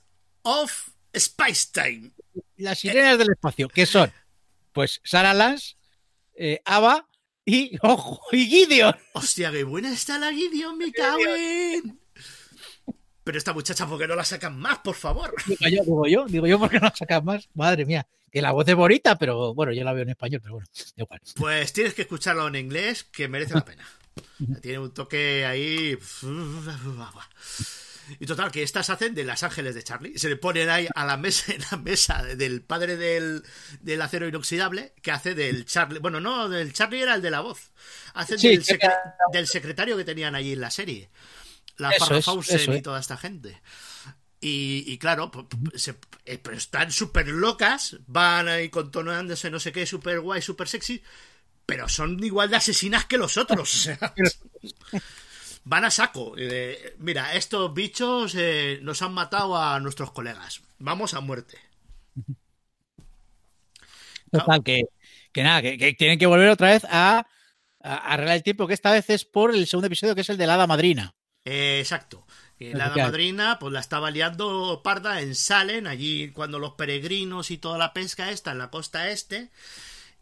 of 0.42 0.90
Space 1.12 1.68
Time. 1.72 2.12
Las 2.56 2.80
sirenas 2.80 3.18
del 3.18 3.30
espacio, 3.32 3.68
¿qué 3.68 3.86
son? 3.86 4.12
Pues 4.72 5.00
Sara 5.04 5.34
Lance, 5.34 5.76
eh, 6.34 6.60
Ava 6.64 7.08
y, 7.44 7.76
ojo, 7.82 8.20
y 8.32 8.46
Gideon. 8.46 8.94
Hostia, 9.12 9.50
qué 9.50 9.64
buena 9.64 9.92
está 9.92 10.18
la 10.18 10.32
Gideon, 10.32 10.78
me 10.78 10.92
cago 10.92 11.34
en. 11.36 12.00
Pero 13.22 13.38
esta 13.38 13.54
muchacha, 13.54 13.86
¿por 13.86 13.98
qué 13.98 14.06
no 14.06 14.16
la 14.16 14.24
sacan 14.24 14.58
más, 14.58 14.78
por 14.78 14.94
favor? 14.94 15.34
Digo 15.46 15.68
yo, 15.68 15.82
digo 15.82 16.06
yo, 16.06 16.24
digo 16.26 16.46
yo, 16.46 16.58
¿por 16.58 16.70
qué 16.70 16.78
no 16.78 16.90
sacas 16.94 17.24
más? 17.24 17.48
Madre 17.54 17.86
mía, 17.86 18.06
que 18.30 18.42
la 18.42 18.52
voz 18.52 18.68
es 18.68 18.74
bonita, 18.74 19.16
pero 19.16 19.54
bueno, 19.54 19.72
yo 19.72 19.82
la 19.82 19.94
veo 19.94 20.02
en 20.02 20.10
español, 20.10 20.40
pero 20.42 20.54
bueno, 20.54 20.68
da 20.74 21.02
igual. 21.02 21.20
Pues 21.36 21.72
tienes 21.72 21.94
que 21.94 22.02
escucharlo 22.02 22.46
en 22.48 22.56
inglés, 22.56 23.04
que 23.04 23.28
merece 23.28 23.54
la 23.54 23.64
pena. 23.64 23.84
Tiene 24.60 24.78
un 24.78 24.92
toque 24.92 25.46
ahí. 25.46 25.96
Y 28.20 28.26
total, 28.26 28.50
que 28.52 28.62
estas 28.62 28.90
hacen 28.90 29.14
de 29.14 29.24
las 29.24 29.42
ángeles 29.42 29.74
de 29.74 29.82
Charlie. 29.82 30.18
Se 30.18 30.28
le 30.28 30.36
ponen 30.36 30.68
ahí 30.68 30.86
a 30.94 31.04
la 31.06 31.16
mesa, 31.16 31.52
en 31.52 31.62
la 31.70 31.76
mesa 31.78 32.22
del 32.22 32.62
padre 32.62 32.96
del, 32.96 33.42
del 33.80 34.02
acero 34.02 34.28
inoxidable, 34.28 34.92
que 35.02 35.10
hace 35.10 35.34
del 35.34 35.64
Charlie. 35.64 36.00
Bueno, 36.00 36.20
no, 36.20 36.48
del 36.48 36.72
Charlie 36.72 37.00
era 37.02 37.14
el 37.14 37.22
de 37.22 37.30
la 37.30 37.40
voz. 37.40 37.72
Hacen 38.14 38.38
Sí, 38.38 38.48
del, 38.48 38.64
secre- 38.64 38.94
del 39.32 39.46
secretario 39.46 39.96
que 39.96 40.04
tenían 40.04 40.34
allí 40.34 40.52
en 40.52 40.60
la 40.60 40.70
serie. 40.70 41.10
la 41.78 41.90
Farrah 41.92 42.18
es, 42.18 42.24
Fawcett 42.24 42.68
y 42.74 42.82
toda 42.82 43.00
esta 43.00 43.16
gente. 43.16 43.60
Y, 44.40 44.84
y 44.86 44.98
claro, 44.98 45.30
se- 45.74 45.96
eh, 46.26 46.36
pero 46.38 46.56
están 46.58 46.92
súper 46.92 47.28
locas, 47.28 47.96
van 48.06 48.48
ahí 48.48 48.68
contonándose 48.68 49.50
no 49.50 49.58
sé 49.58 49.72
qué, 49.72 49.86
súper 49.86 50.20
guay, 50.20 50.42
súper 50.42 50.68
sexy, 50.68 51.02
pero 51.64 51.88
son 51.88 52.22
igual 52.22 52.50
de 52.50 52.56
asesinas 52.56 53.06
que 53.06 53.16
los 53.16 53.38
otros. 53.38 53.74
o 53.74 53.78
sea, 53.78 54.14
van 55.64 55.84
a 55.84 55.90
saco. 55.90 56.34
de, 56.36 56.94
Mira, 56.98 57.34
estos 57.34 57.72
bichos 57.74 58.34
eh, 58.36 58.78
nos 58.82 59.02
han 59.02 59.12
matado 59.12 59.56
a 59.56 59.80
nuestros 59.80 60.12
colegas. 60.12 60.62
Vamos 60.78 61.14
a 61.14 61.20
muerte. 61.20 61.58
Total, 64.30 64.62
que, 64.64 64.84
que 65.32 65.42
nada, 65.42 65.62
que, 65.62 65.78
que 65.78 65.92
tienen 65.94 66.18
que 66.18 66.26
volver 66.26 66.48
otra 66.48 66.68
vez 66.68 66.84
a, 66.90 67.26
a 67.82 67.94
arreglar 68.12 68.36
el 68.36 68.42
tiempo, 68.42 68.66
que 68.66 68.74
esta 68.74 68.92
vez 68.92 69.08
es 69.10 69.24
por 69.24 69.54
el 69.54 69.66
segundo 69.66 69.86
episodio, 69.86 70.14
que 70.14 70.22
es 70.22 70.30
el 70.30 70.36
de 70.36 70.46
la 70.46 70.54
hada 70.54 70.66
madrina. 70.66 71.14
Eh, 71.44 71.78
exacto. 71.80 72.26
Eh, 72.58 72.72
La 72.74 72.86
hada 72.86 72.96
madrina 72.96 73.58
pues 73.58 73.72
la 73.72 73.80
estaba 73.80 74.10
liando 74.10 74.80
parda 74.82 75.20
en 75.20 75.34
Salen, 75.34 75.86
allí 75.86 76.30
cuando 76.32 76.58
los 76.58 76.74
peregrinos 76.74 77.50
y 77.50 77.58
toda 77.58 77.78
la 77.78 77.92
pesca 77.92 78.30
está 78.30 78.52
en 78.52 78.58
la 78.58 78.70
costa 78.70 79.10
este. 79.10 79.50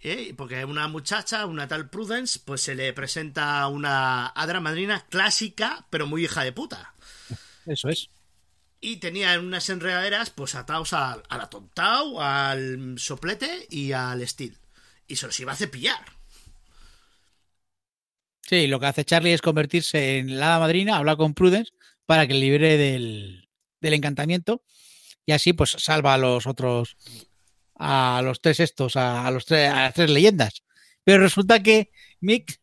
Eh, 0.02 0.34
porque 0.36 0.64
una 0.64 0.88
muchacha, 0.88 1.46
una 1.46 1.68
tal 1.68 1.88
Prudence, 1.88 2.40
pues 2.44 2.60
se 2.60 2.74
le 2.74 2.92
presenta 2.92 3.66
una 3.68 4.26
hada 4.26 4.60
madrina 4.60 5.06
clásica, 5.08 5.86
pero 5.90 6.06
muy 6.06 6.24
hija 6.24 6.42
de 6.42 6.52
puta. 6.52 6.94
Eso 7.66 7.88
es. 7.88 8.08
Y 8.80 8.96
tenía 8.96 9.38
unas 9.38 9.70
enredaderas 9.70 10.30
pues 10.30 10.56
atados 10.56 10.92
al, 10.92 11.22
al 11.28 11.40
atontao, 11.40 12.20
al 12.20 12.98
soplete 12.98 13.66
y 13.70 13.92
al 13.92 14.26
steel. 14.26 14.56
Y 15.06 15.16
se 15.16 15.26
los 15.26 15.38
iba 15.38 15.52
a 15.52 15.56
cepillar. 15.56 16.04
Sí, 18.40 18.66
lo 18.66 18.80
que 18.80 18.86
hace 18.86 19.04
Charlie 19.04 19.32
es 19.32 19.40
convertirse 19.40 20.18
en 20.18 20.40
la 20.40 20.58
madrina, 20.58 20.96
hablar 20.96 21.16
con 21.16 21.34
Prudence 21.34 21.72
para 22.06 22.26
que 22.26 22.34
le 22.34 22.40
libere 22.40 22.76
del, 22.76 23.48
del 23.80 23.94
encantamiento 23.94 24.64
y 25.26 25.32
así 25.32 25.52
pues 25.52 25.70
salva 25.78 26.14
a 26.14 26.18
los 26.18 26.46
otros, 26.46 26.96
a 27.84 28.22
los 28.22 28.40
tres 28.40 28.60
estos, 28.60 28.96
a, 28.96 29.28
los 29.30 29.44
tres, 29.44 29.70
a 29.70 29.82
las 29.82 29.94
tres 29.94 30.08
leyendas. 30.08 30.62
Pero 31.02 31.22
resulta 31.22 31.62
que 31.62 31.90
Mick 32.20 32.60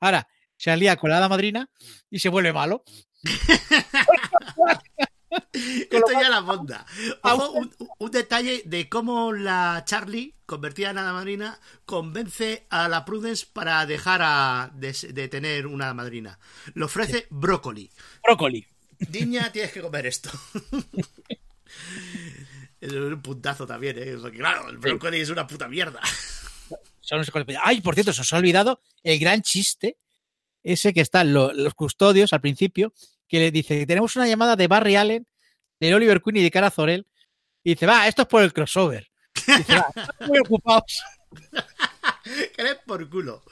ahora 0.00 0.28
se 0.56 0.70
alía 0.70 0.96
con 0.96 1.10
la 1.10 1.18
hada 1.18 1.28
madrina 1.28 1.68
y 2.08 2.20
se 2.20 2.28
vuelve 2.28 2.52
malo. 2.52 2.84
Esto 5.52 6.12
ya 6.12 6.30
la 6.30 6.40
monda. 6.40 6.86
Ojo, 7.22 7.50
un, 7.50 7.74
un 7.98 8.10
detalle 8.12 8.62
de 8.64 8.88
cómo 8.88 9.32
la 9.32 9.82
Charlie, 9.84 10.36
convertida 10.46 10.90
en 10.90 10.98
hada 10.98 11.12
madrina, 11.12 11.58
convence 11.84 12.66
a 12.70 12.88
la 12.88 13.04
Prudence 13.04 13.46
para 13.52 13.84
dejar 13.86 14.20
a, 14.22 14.70
de, 14.74 14.96
de 15.12 15.28
tener 15.28 15.66
una 15.66 15.86
hada 15.86 15.94
madrina. 15.94 16.38
Le 16.74 16.84
ofrece 16.84 17.26
brócoli. 17.30 17.90
Brócoli. 18.22 18.64
Niña, 19.10 19.50
tienes 19.50 19.72
que 19.72 19.82
comer 19.82 20.06
esto. 20.06 20.30
Es 22.84 22.92
un 22.92 23.22
puntazo 23.22 23.66
también, 23.66 23.96
¿eh? 23.98 24.16
Claro, 24.36 24.68
el 24.68 24.76
brócoli 24.78 25.20
es 25.20 25.30
una 25.30 25.46
puta 25.46 25.68
mierda. 25.68 26.00
Son 27.00 27.18
los 27.18 27.30
que- 27.30 27.56
Ay, 27.62 27.80
por 27.80 27.94
cierto, 27.94 28.12
se 28.12 28.20
os 28.22 28.32
ha 28.32 28.38
olvidado 28.38 28.80
el 29.02 29.18
gran 29.18 29.42
chiste, 29.42 29.96
ese 30.62 30.92
que 30.92 31.00
están 31.00 31.32
lo- 31.32 31.52
los 31.52 31.74
custodios 31.74 32.32
al 32.32 32.40
principio, 32.40 32.92
que 33.28 33.38
le 33.38 33.50
dice 33.50 33.86
tenemos 33.86 34.16
una 34.16 34.26
llamada 34.26 34.56
de 34.56 34.66
Barry 34.68 34.96
Allen, 34.96 35.26
de 35.80 35.94
Oliver 35.94 36.20
Queen 36.22 36.36
y 36.38 36.42
de 36.42 36.50
Cara 36.50 36.70
Zorel, 36.70 37.06
y 37.62 37.70
dice, 37.70 37.86
va, 37.86 38.06
esto 38.08 38.22
es 38.22 38.28
por 38.28 38.42
el 38.42 38.52
crossover. 38.52 39.10
Dice, 39.34 39.74
va, 39.76 39.86
están 39.94 40.28
muy 40.28 40.38
ocupados 40.40 41.02
Que 42.56 42.62
le 42.62 42.74
por 42.76 43.08
culo. 43.10 43.42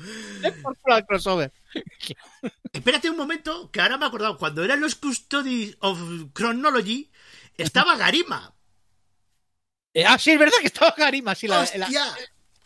es 0.42 0.52
por 0.62 0.76
el 0.96 1.04
crossover. 1.06 1.52
Espérate 2.72 3.10
un 3.10 3.16
momento, 3.16 3.70
que 3.70 3.80
ahora 3.80 3.98
me 3.98 4.04
he 4.04 4.08
acordado. 4.08 4.36
Cuando 4.38 4.62
eran 4.64 4.80
los 4.80 4.94
Custodies 4.94 5.76
of 5.80 5.98
Chronology, 6.34 7.10
estaba 7.56 7.96
Garima. 7.96 8.54
Eh, 9.94 10.04
ah, 10.06 10.18
sí, 10.18 10.30
es 10.30 10.38
verdad 10.38 10.54
que 10.60 10.66
estaba 10.68 10.94
Garima, 10.96 11.34
sí, 11.34 11.46
la- 11.46 11.64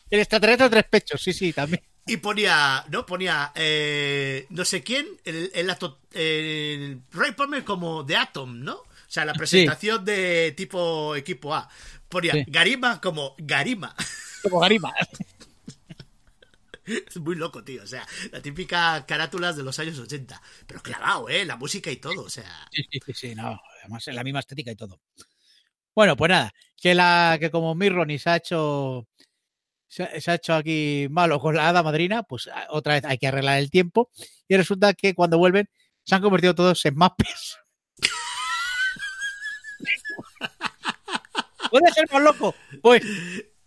el 0.08 0.20
extraterrestre 0.20 0.64
de 0.66 0.70
tres 0.70 0.84
pechos, 0.84 1.20
sí, 1.22 1.32
sí, 1.32 1.52
también. 1.52 1.82
Y 2.06 2.18
ponía, 2.18 2.84
¿no? 2.88 3.04
Ponía, 3.04 3.50
eh, 3.56 4.46
no 4.50 4.64
sé 4.64 4.82
quién, 4.84 5.06
el, 5.24 5.50
el, 5.52 5.68
ato- 5.68 5.98
el 6.12 7.02
Ray 7.10 7.32
Palmer 7.32 7.64
como 7.64 8.04
de 8.04 8.16
Atom, 8.16 8.60
¿no? 8.62 8.74
O 8.76 8.86
sea, 9.08 9.24
la 9.24 9.34
presentación 9.34 10.04
de 10.04 10.52
tipo 10.56 11.16
equipo 11.16 11.52
A. 11.54 11.68
Ponía 12.08 12.32
Sí. 12.32 12.44
Garima 12.46 13.00
como 13.00 13.34
Garima. 13.38 13.94
Como 14.42 14.60
Garima. 14.60 14.92
Es 16.86 17.16
muy 17.16 17.34
loco, 17.34 17.64
tío. 17.64 17.82
O 17.82 17.86
sea, 17.86 18.06
la 18.30 18.40
típica 18.40 19.04
carátulas 19.06 19.56
de 19.56 19.64
los 19.64 19.76
años 19.80 19.98
80. 19.98 20.40
Pero 20.68 20.80
clavado, 20.82 21.28
¿eh? 21.28 21.44
La 21.44 21.56
música 21.56 21.90
y 21.90 21.96
todo. 21.96 22.22
O 22.22 22.30
sea, 22.30 22.68
Sí, 22.70 22.84
sí, 22.92 23.12
sí, 23.12 23.34
no, 23.34 23.60
además 23.82 24.06
la 24.06 24.22
misma 24.22 24.38
estética 24.40 24.70
y 24.70 24.76
todo. 24.76 25.00
Bueno, 25.96 26.16
pues 26.16 26.28
nada, 26.28 26.52
que 26.76 26.94
la 26.94 27.38
que 27.40 27.50
como 27.50 27.74
Mirroni 27.74 28.18
se 28.18 28.30
ha 28.30 28.36
hecho 28.36 29.08
se, 29.88 30.02
ha- 30.04 30.20
se 30.20 30.30
ha 30.30 30.34
hecho 30.34 30.54
aquí 30.54 31.06
malo 31.10 31.40
con 31.40 31.56
la 31.56 31.68
hada 31.68 31.82
madrina, 31.82 32.22
pues 32.22 32.46
a- 32.48 32.66
otra 32.70 32.94
vez 32.94 33.04
hay 33.06 33.18
que 33.18 33.26
arreglar 33.28 33.58
el 33.58 33.70
tiempo 33.70 34.10
y 34.46 34.56
resulta 34.56 34.92
que 34.94 35.14
cuando 35.14 35.38
vuelven 35.38 35.68
se 36.04 36.14
han 36.14 36.22
convertido 36.22 36.54
todos 36.54 36.84
en 36.84 36.94
mapes. 36.96 37.56
¿Puede 41.70 41.92
ser 41.92 42.06
más 42.12 42.22
loco? 42.22 42.54
Pues 42.82 43.02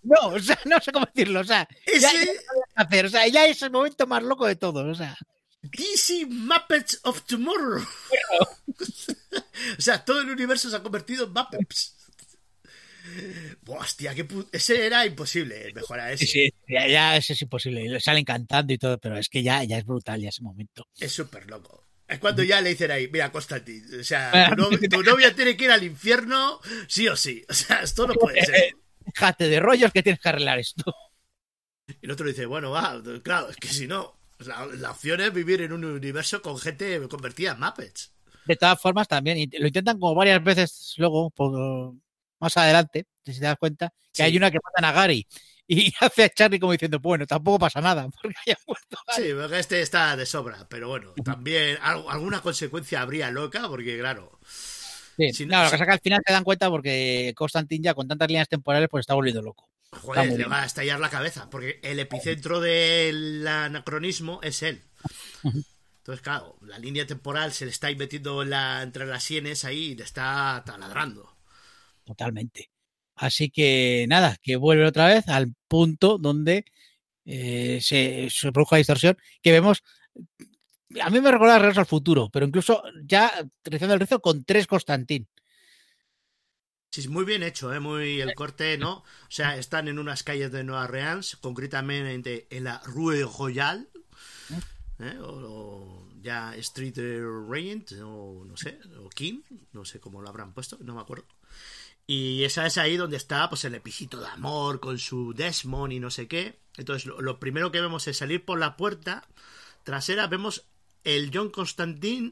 no, 0.04 0.28
o 0.30 0.40
sea, 0.40 0.58
no 0.66 0.80
sé 0.80 0.92
cómo 0.92 1.06
decirlo, 1.14 1.42
o 1.42 1.44
sea, 1.44 1.68
ya, 2.00 2.12
hacer, 2.76 3.06
o 3.08 3.10
sea, 3.10 3.28
ya 3.28 3.46
es 3.48 3.62
el 3.62 3.72
momento 3.72 4.08
más 4.08 4.24
loco 4.24 4.46
de 4.46 4.56
todos, 4.56 4.86
o 4.86 4.96
sea. 4.96 5.18
DC 5.62 6.26
Muppets 6.28 7.02
of 7.04 7.24
Tomorrow. 7.24 7.84
o 9.78 9.82
sea, 9.82 10.06
todo 10.06 10.22
el 10.22 10.30
universo 10.30 10.70
se 10.70 10.76
ha 10.78 10.84
convertido 10.84 11.26
en 11.26 11.34
Muppets. 11.34 11.96
Hostia, 13.68 14.16
qué 14.16 14.28
ese 14.52 14.86
era 14.86 15.06
imposible 15.06 15.72
mejorar 15.74 16.12
ese. 16.14 16.26
Sí, 16.26 16.50
sí, 16.50 16.74
ya, 16.74 16.88
ya 16.88 17.18
eso 17.18 17.34
es 17.34 17.42
imposible. 17.42 17.84
y 17.84 17.88
le 17.88 18.00
Salen 18.00 18.26
cantando 18.26 18.74
y 18.74 18.78
todo, 18.78 18.98
pero 18.98 19.18
es 19.18 19.30
que 19.30 19.44
ya, 19.44 19.64
ya 19.64 19.78
es 19.78 19.86
brutal 19.86 20.22
ya 20.22 20.30
ese 20.30 20.42
momento. 20.44 20.86
Es 21.00 21.12
súper 21.12 21.50
loco. 21.50 21.86
Es 22.08 22.18
cuando 22.20 22.42
ya 22.42 22.60
le 22.60 22.70
dicen 22.70 22.90
ahí, 22.90 23.08
mira, 23.12 23.32
Constantin, 23.32 23.84
o 24.00 24.04
sea, 24.04 24.32
tu, 24.56 24.62
no- 24.62 24.70
tu 24.70 25.04
novia 25.04 25.36
tiene 25.36 25.56
que 25.56 25.66
ir 25.66 25.72
al 25.72 25.84
infierno 25.84 26.60
sí 26.88 27.08
o 27.08 27.16
sí. 27.16 27.44
O 27.48 27.54
sea, 27.54 27.82
esto 27.82 28.08
no 28.08 28.16
puede 28.16 28.44
ser. 28.46 28.76
Déjate 29.06 29.48
de 29.48 29.60
rollos 29.60 29.92
que 29.92 30.04
tienes 30.04 30.20
que 30.20 30.30
arreglar 30.30 30.60
esto. 30.60 30.94
Y 31.88 32.06
el 32.06 32.12
otro 32.12 32.28
dice, 32.28 32.46
bueno, 32.46 32.72
va, 32.72 33.02
claro, 33.24 33.50
es 33.50 33.58
que 33.58 33.68
si 33.68 33.88
no, 33.88 34.16
la, 34.40 34.66
la 34.68 34.92
opción 34.92 35.22
es 35.22 35.34
vivir 35.34 35.62
en 35.62 35.74
un 35.74 35.84
universo 35.86 36.42
con 36.42 36.58
gente 36.60 37.00
convertida 37.08 37.52
en 37.54 37.60
Muppets. 37.60 38.12
De 38.46 38.56
todas 38.56 38.82
formas, 38.82 39.08
también 39.08 39.38
y 39.38 39.48
lo 39.48 39.68
intentan 39.68 40.00
como 40.00 40.16
varias 40.16 40.44
veces 40.44 40.94
luego, 40.98 41.30
por, 41.32 41.94
más 42.40 42.56
adelante, 42.58 43.06
si 43.26 43.34
te 43.40 43.46
das 43.46 43.58
cuenta, 43.58 43.90
que 43.90 43.96
Sí. 44.14 44.22
hay 44.24 44.38
una 44.38 44.50
que 44.52 44.58
matan 44.64 44.86
a 44.86 44.92
Gary 44.94 45.28
y 45.68 45.94
hace 46.02 46.24
a 46.24 46.30
Charlie 46.30 46.60
como 46.60 46.72
diciendo, 46.72 47.00
bueno, 47.00 47.26
tampoco 47.28 47.60
pasa 47.60 47.80
nada, 47.82 48.08
porque 48.22 48.36
haya 48.48 48.58
muerto 48.68 48.98
Gary. 49.08 49.24
Sí, 49.28 49.34
porque 49.40 49.60
este 49.60 49.82
está 49.82 50.16
de 50.18 50.26
sobra, 50.26 50.68
pero 50.70 50.90
bueno, 50.90 51.14
también 51.24 51.78
al- 51.82 52.06
alguna 52.10 52.42
consecuencia 52.42 53.02
habría 53.02 53.30
loca, 53.32 53.68
porque 53.70 53.98
claro, 54.00 54.40
Sí, 55.18 55.34
Si 55.34 55.46
no- 55.46 55.58
no, 55.58 55.64
lo 55.64 55.70
que 55.70 55.72
pasa 55.74 55.84
es 55.84 55.88
que 55.88 55.94
al 55.94 56.00
final 56.00 56.22
se 56.26 56.32
dan 56.32 56.44
cuenta 56.46 56.70
porque 56.70 57.34
Constantine 57.36 57.84
ya 57.84 57.94
con 57.94 58.08
tantas 58.08 58.30
líneas 58.30 58.48
temporales 58.48 58.88
pues 58.90 59.02
está 59.04 59.16
volviendo 59.16 59.42
loco. 59.42 59.70
Joder, 59.92 60.32
le 60.38 60.46
va 60.46 60.62
a 60.62 60.66
estallar 60.66 60.98
la 61.02 61.10
cabeza, 61.10 61.50
porque 61.50 61.80
el 61.84 62.00
epicentro 62.00 62.62
del 62.62 63.46
anacronismo 63.46 64.40
es 64.44 64.64
él. 64.64 64.82
Entonces, 65.44 66.22
claro, 66.24 66.56
la 66.62 66.80
línea 66.80 67.06
temporal 67.06 67.52
se 67.52 67.66
le 67.66 67.72
está 67.72 67.90
metiendo 67.96 68.42
en 68.44 68.52
la- 68.52 68.82
entre 68.82 69.06
las 69.06 69.24
sienes 69.24 69.66
ahí 69.66 69.88
y 69.92 69.96
le 69.96 70.04
está 70.04 70.64
taladrando. 70.66 71.36
Totalmente. 72.10 72.72
Así 73.14 73.52
que 73.52 74.08
nada, 74.10 74.36
que 74.42 74.56
vuelve 74.56 74.88
otra 74.88 75.06
vez 75.06 75.28
al 75.28 75.54
punto 75.68 76.18
donde 76.18 76.66
eh, 77.24 77.80
se, 77.84 78.30
se 78.32 78.52
produjo 78.52 78.74
la 78.74 78.80
distorsión, 78.80 79.16
que 79.44 79.52
vemos, 79.52 79.84
a 81.00 81.12
mí 81.12 81.22
me 81.22 81.30
recuerda 81.32 81.58
a 81.58 81.60
Regreso 81.60 81.82
al 81.82 81.86
Futuro, 81.86 82.32
pero 82.34 82.48
incluso 82.48 82.82
ya 83.04 83.32
realizando 83.64 83.94
el 83.94 84.00
rezo 84.00 84.20
con 84.22 84.44
tres 84.44 84.66
Constantín. 84.66 85.28
Sí, 86.92 87.02
es 87.02 87.10
muy 87.10 87.26
bien 87.26 87.44
hecho, 87.44 87.72
¿eh? 87.72 87.80
Muy 87.80 88.22
el 88.22 88.34
corte, 88.34 88.80
¿no? 88.80 88.94
O 88.94 89.30
sea, 89.30 89.56
están 89.56 89.88
en 89.88 90.00
unas 90.00 90.24
calles 90.24 90.52
de 90.52 90.64
Nueva 90.64 90.86
Orleans, 90.86 91.36
concretamente 91.36 92.48
en 92.50 92.64
la 92.64 92.82
Rue 92.86 93.22
Royale, 93.22 93.86
¿eh? 94.98 95.16
o, 95.22 95.28
o 95.28 96.10
ya 96.24 96.56
Street 96.56 96.98
Regent, 97.48 97.92
o 98.02 98.46
no 98.48 98.58
sé, 98.58 98.80
o 98.98 99.10
King, 99.10 99.42
no 99.74 99.86
sé 99.86 100.00
cómo 100.00 100.24
lo 100.24 100.30
habrán 100.30 100.56
puesto, 100.56 100.80
no 100.82 100.96
me 100.96 101.02
acuerdo. 101.02 101.28
Y 102.10 102.44
esa 102.44 102.66
es 102.66 102.80
ahí 102.80 102.98
donde 102.98 103.18
está 103.18 103.48
pues 103.50 103.66
el 103.66 103.76
epicito 103.76 104.20
de 104.20 104.26
amor 104.26 104.80
con 104.80 104.98
su 104.98 105.36
Desmond 105.36 105.94
y 105.94 106.00
no 106.00 106.10
sé 106.10 106.28
qué. 106.28 106.56
Entonces 106.76 107.06
lo, 107.06 107.22
lo 107.22 107.40
primero 107.40 107.72
que 107.72 107.82
vemos 107.82 108.08
es 108.08 108.18
salir 108.18 108.44
por 108.44 108.58
la 108.58 108.78
puerta 108.78 109.28
trasera, 109.84 110.26
vemos 110.26 110.66
el 111.04 111.30
John 111.32 111.52
Constantine 111.52 112.32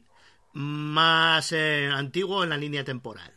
más 0.52 1.52
eh, 1.52 1.88
antiguo 1.92 2.42
en 2.42 2.50
la 2.50 2.56
línea 2.56 2.82
temporal. 2.82 3.32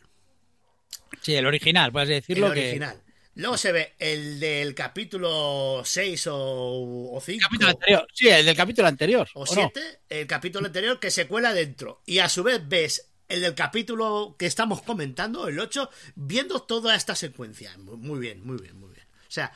Sí, 1.20 1.36
el 1.36 1.46
original, 1.46 1.92
puedes 1.92 2.08
decirlo 2.08 2.48
el 2.48 2.54
que 2.54 2.60
original. 2.62 3.00
Luego 3.36 3.56
se 3.56 3.70
ve 3.70 3.94
el 4.00 4.40
del 4.40 4.74
capítulo 4.74 5.82
6 5.84 6.26
o, 6.26 7.12
o 7.14 7.22
5 7.24 7.38
Capítulo 7.40 7.70
anterior. 7.70 8.08
Sí, 8.12 8.28
el 8.28 8.44
del 8.44 8.56
capítulo 8.56 8.88
anterior. 8.88 9.28
o 9.34 9.42
¿o 9.42 9.46
no? 9.46 9.70
7, 9.72 10.00
el 10.08 10.26
capítulo 10.26 10.66
anterior 10.66 10.98
que 10.98 11.12
se 11.12 11.28
cuela 11.28 11.54
dentro. 11.54 12.02
Y 12.04 12.18
a 12.18 12.28
su 12.28 12.42
vez 12.42 12.68
ves 12.68 13.11
el 13.32 13.40
del 13.40 13.54
capítulo 13.54 14.36
que 14.38 14.44
estamos 14.44 14.82
comentando, 14.82 15.48
el 15.48 15.58
8, 15.58 15.88
viendo 16.14 16.60
toda 16.62 16.94
esta 16.94 17.14
secuencia. 17.14 17.76
Muy, 17.78 18.20
bien, 18.20 18.46
muy 18.46 18.58
bien, 18.58 18.78
muy 18.78 18.90
bien. 18.90 19.06
O 19.26 19.30
sea, 19.30 19.50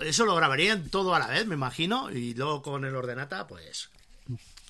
eso 0.00 0.24
lo 0.24 0.34
grabarían 0.34 0.90
todo 0.90 1.14
a 1.14 1.20
la 1.20 1.28
vez, 1.28 1.46
me 1.46 1.54
imagino, 1.54 2.10
y 2.10 2.34
luego 2.34 2.62
con 2.62 2.84
el 2.84 2.96
ordenata, 2.96 3.46
pues... 3.46 3.88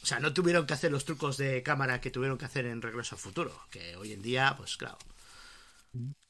O 0.02 0.06
sea, 0.06 0.18
no 0.18 0.34
tuvieron 0.34 0.66
que 0.66 0.74
hacer 0.74 0.90
los 0.90 1.04
trucos 1.04 1.36
de 1.36 1.62
cámara 1.62 2.00
que 2.00 2.10
tuvieron 2.10 2.36
que 2.36 2.44
hacer 2.44 2.66
en 2.66 2.82
Regreso 2.82 3.14
al 3.14 3.20
Futuro, 3.20 3.66
que 3.70 3.96
hoy 3.96 4.12
en 4.12 4.20
día, 4.20 4.54
pues 4.58 4.76
claro, 4.76 4.98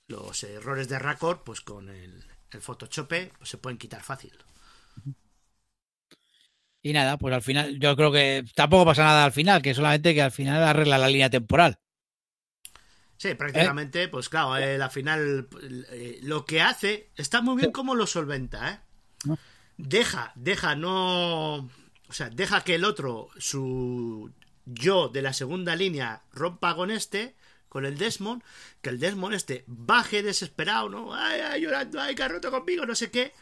los 0.08 0.44
errores 0.44 0.88
de 0.88 0.98
Raccord, 0.98 1.38
pues 1.38 1.62
con 1.62 1.88
el, 1.88 2.22
el 2.50 2.60
pues 2.60 3.30
se 3.42 3.58
pueden 3.58 3.78
quitar 3.78 4.02
fácil. 4.02 4.32
Y 6.82 6.92
nada, 6.92 7.16
pues 7.16 7.32
al 7.32 7.42
final, 7.42 7.78
yo 7.78 7.94
creo 7.96 8.10
que 8.10 8.44
tampoco 8.54 8.84
pasa 8.84 9.04
nada 9.04 9.24
al 9.24 9.32
final, 9.32 9.62
que 9.62 9.74
solamente 9.74 10.14
que 10.14 10.22
al 10.22 10.32
final 10.32 10.62
arregla 10.62 10.98
la 10.98 11.08
línea 11.08 11.30
temporal. 11.30 11.78
Sí, 13.16 13.34
prácticamente, 13.34 14.08
pues 14.08 14.28
claro, 14.28 14.56
eh, 14.56 14.76
la 14.76 14.90
final 14.90 15.48
eh, 15.62 16.18
lo 16.22 16.44
que 16.44 16.60
hace 16.60 17.10
está 17.14 17.40
muy 17.40 17.56
bien 17.56 17.70
como 17.70 17.94
lo 17.94 18.08
solventa, 18.08 18.68
¿eh? 18.68 18.80
No. 19.24 19.38
Deja, 19.76 20.32
deja, 20.34 20.74
no, 20.74 21.54
o 21.54 22.12
sea, 22.12 22.30
deja 22.30 22.62
que 22.62 22.74
el 22.74 22.84
otro, 22.84 23.28
su 23.38 24.32
yo 24.64 25.08
de 25.08 25.22
la 25.22 25.32
segunda 25.32 25.76
línea 25.76 26.22
rompa 26.32 26.74
con 26.74 26.90
este, 26.90 27.36
con 27.68 27.86
el 27.86 27.96
Desmond, 27.96 28.42
que 28.80 28.90
el 28.90 28.98
Desmond 28.98 29.34
este 29.34 29.64
baje 29.68 30.22
desesperado, 30.22 30.88
¿no? 30.88 31.14
Ay, 31.14 31.40
ay, 31.40 31.62
llorando, 31.62 32.00
ay, 32.00 32.14
que 32.16 32.22
ha 32.24 32.28
roto 32.28 32.50
conmigo, 32.50 32.86
no 32.86 32.94
sé 32.96 33.10
qué, 33.10 33.32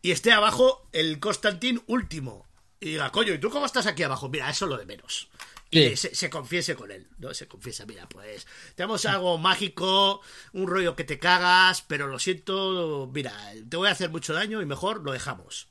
y 0.00 0.12
esté 0.12 0.32
abajo 0.32 0.88
el 0.92 1.18
Constantín 1.18 1.82
último. 1.86 2.46
Y 2.84 2.90
diga, 2.90 3.10
coño, 3.10 3.32
¿y 3.32 3.38
tú 3.38 3.48
cómo 3.48 3.64
estás 3.64 3.86
aquí 3.86 4.02
abajo? 4.02 4.28
Mira, 4.28 4.50
eso 4.50 4.66
es 4.66 4.68
lo 4.70 4.76
de 4.76 4.84
menos. 4.84 5.28
Y 5.70 5.88
Sí. 5.88 5.96
se, 5.96 6.14
se 6.14 6.28
confiese 6.28 6.76
con 6.76 6.90
él, 6.90 7.08
¿no? 7.16 7.32
Se 7.32 7.48
confiesa, 7.48 7.86
mira, 7.86 8.06
pues 8.06 8.46
tenemos 8.74 9.06
algo 9.06 9.38
mágico, 9.38 10.20
un 10.52 10.66
rollo 10.66 10.94
que 10.94 11.04
te 11.04 11.18
cagas, 11.18 11.80
pero 11.80 12.08
lo 12.08 12.18
siento, 12.18 13.10
mira, 13.12 13.32
te 13.70 13.78
voy 13.78 13.88
a 13.88 13.92
hacer 13.92 14.10
mucho 14.10 14.34
daño 14.34 14.60
y 14.60 14.66
mejor 14.66 15.02
lo 15.02 15.12
dejamos. 15.12 15.68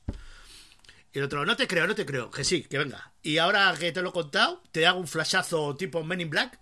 Y 1.12 1.18
el 1.18 1.24
otro, 1.26 1.46
no 1.46 1.54
te 1.54 1.68
creo, 1.68 1.86
no 1.86 1.94
te 1.94 2.04
creo, 2.04 2.32
que 2.32 2.42
sí, 2.42 2.64
que 2.64 2.78
venga. 2.78 3.12
Y 3.22 3.38
ahora 3.38 3.72
que 3.78 3.92
te 3.92 4.02
lo 4.02 4.08
he 4.08 4.12
contado, 4.12 4.60
te 4.72 4.84
hago 4.84 4.98
un 4.98 5.06
flashazo 5.06 5.76
tipo 5.76 6.02
Men 6.02 6.20
in 6.20 6.30
Black. 6.30 6.58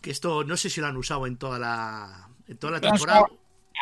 Que 0.00 0.10
esto 0.10 0.42
no 0.42 0.56
sé 0.56 0.68
si 0.68 0.80
lo 0.80 0.88
han 0.88 0.96
usado 0.96 1.28
en 1.28 1.36
toda 1.36 1.60
la, 1.60 2.28
en 2.48 2.58
toda 2.58 2.72
la 2.72 2.80
temporada. 2.80 3.24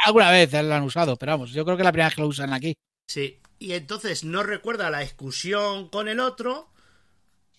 Alguna 0.04 0.30
vez 0.30 0.52
lo 0.52 0.74
han 0.74 0.82
usado, 0.82 1.16
pero 1.16 1.32
vamos, 1.32 1.50
yo 1.52 1.64
creo 1.64 1.78
que 1.78 1.82
es 1.82 1.86
la 1.86 1.92
primera 1.92 2.08
vez 2.08 2.14
que 2.16 2.20
lo 2.20 2.28
usan 2.28 2.52
aquí. 2.52 2.74
Sí, 3.08 3.40
y 3.58 3.72
entonces 3.72 4.24
no 4.24 4.42
recuerda 4.42 4.90
la 4.90 5.02
excursión 5.02 5.88
con 5.88 6.08
el 6.08 6.20
otro, 6.20 6.70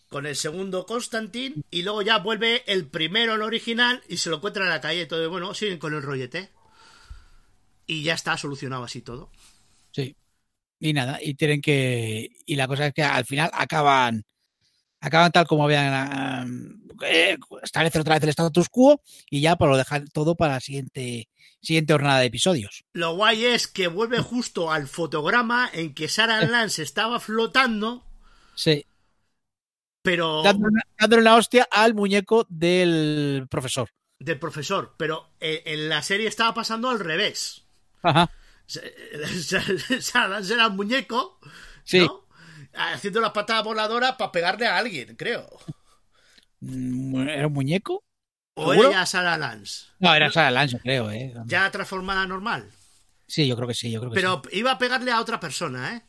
con 0.09 0.25
el 0.25 0.35
segundo 0.35 0.85
Constantin, 0.85 1.63
y 1.69 1.83
luego 1.83 2.01
ya 2.01 2.17
vuelve 2.17 2.63
el 2.67 2.87
primero, 2.87 3.35
el 3.35 3.41
original, 3.41 4.01
y 4.07 4.17
se 4.17 4.29
lo 4.29 4.37
encuentra 4.37 4.63
en 4.63 4.69
la 4.69 4.81
calle. 4.81 5.05
Todo 5.05 5.29
bueno, 5.29 5.53
siguen 5.53 5.77
con 5.77 5.93
el 5.93 6.01
rollete. 6.01 6.49
Y 7.85 8.03
ya 8.03 8.13
está 8.13 8.37
solucionado 8.37 8.83
así 8.83 9.01
todo. 9.01 9.31
Sí. 9.91 10.15
Y 10.79 10.93
nada, 10.93 11.19
y 11.21 11.33
tienen 11.33 11.61
que. 11.61 12.29
Y 12.45 12.55
la 12.55 12.67
cosa 12.67 12.87
es 12.87 12.93
que 12.93 13.03
al 13.03 13.25
final 13.25 13.49
acaban. 13.53 14.23
Acaban 15.01 15.31
tal 15.31 15.47
como 15.47 15.63
habían. 15.63 16.81
eh, 17.05 17.37
establecen 17.63 18.01
otra 18.01 18.15
vez 18.15 18.23
el 18.23 18.29
status 18.29 18.69
quo 18.69 19.01
y 19.29 19.41
ya 19.41 19.55
pues 19.55 19.69
lo 19.69 19.77
dejan 19.77 20.07
todo 20.07 20.35
para 20.35 20.55
la 20.55 20.59
siguiente, 20.59 21.29
siguiente 21.61 21.93
jornada 21.93 22.19
de 22.19 22.25
episodios. 22.27 22.83
Lo 22.93 23.15
guay 23.15 23.45
es 23.45 23.67
que 23.67 23.87
vuelve 23.87 24.19
justo 24.19 24.71
al 24.71 24.87
fotograma 24.87 25.69
en 25.73 25.93
que 25.93 26.07
Sarah 26.07 26.45
Lance 26.45 26.81
estaba 26.83 27.19
flotando, 27.19 28.05
Sí. 28.55 28.85
pero 30.01 30.41
Dándole, 30.43 30.71
una- 30.73 30.83
dándole 30.97 31.21
una 31.21 31.35
hostia 31.35 31.67
al 31.71 31.93
muñeco 31.93 32.45
del 32.49 33.47
profesor. 33.49 33.89
del 34.19 34.37
profesor, 34.39 34.95
pero 34.97 35.29
eh, 35.39 35.63
en 35.65 35.87
la 35.89 36.01
serie 36.01 36.27
estaba 36.27 36.53
pasando 36.53 36.89
al 36.89 36.99
revés. 36.99 37.63
Ajá. 38.03 38.29
Sarah 38.67 40.27
Lance 40.27 40.53
era 40.53 40.67
un 40.67 40.75
muñeco, 40.75 41.39
Sí. 41.83 41.99
¿no? 41.99 42.25
Haciendo 42.73 43.19
la 43.21 43.33
patada 43.33 43.61
voladora 43.63 44.15
para 44.17 44.31
pegarle 44.31 44.67
a 44.67 44.77
alguien, 44.77 45.15
creo. 45.15 45.49
Mm, 46.61 47.27
¿Era 47.29 47.47
un 47.47 47.53
muñeco? 47.53 48.03
O 48.65 48.73
¿Seguro? 48.73 48.89
era 48.89 48.99
ya 49.01 49.05
Sarah 49.05 49.37
Lance. 49.37 49.85
No, 49.99 50.13
era 50.15 50.31
Sarah 50.31 50.51
Lance, 50.51 50.79
creo, 50.79 51.11
¿eh? 51.11 51.33
Ya 51.45 51.69
transformada 51.71 52.25
normal. 52.27 52.69
Sí, 53.27 53.47
yo 53.47 53.55
creo 53.55 53.67
que 53.67 53.73
sí, 53.75 53.91
yo 53.91 53.99
creo 53.99 54.11
que 54.11 54.15
Pero 54.15 54.41
sí. 54.41 54.57
iba 54.57 54.71
a 54.71 54.77
pegarle 54.77 55.11
a 55.11 55.21
otra 55.21 55.39
persona, 55.39 55.95
¿eh? 55.95 56.01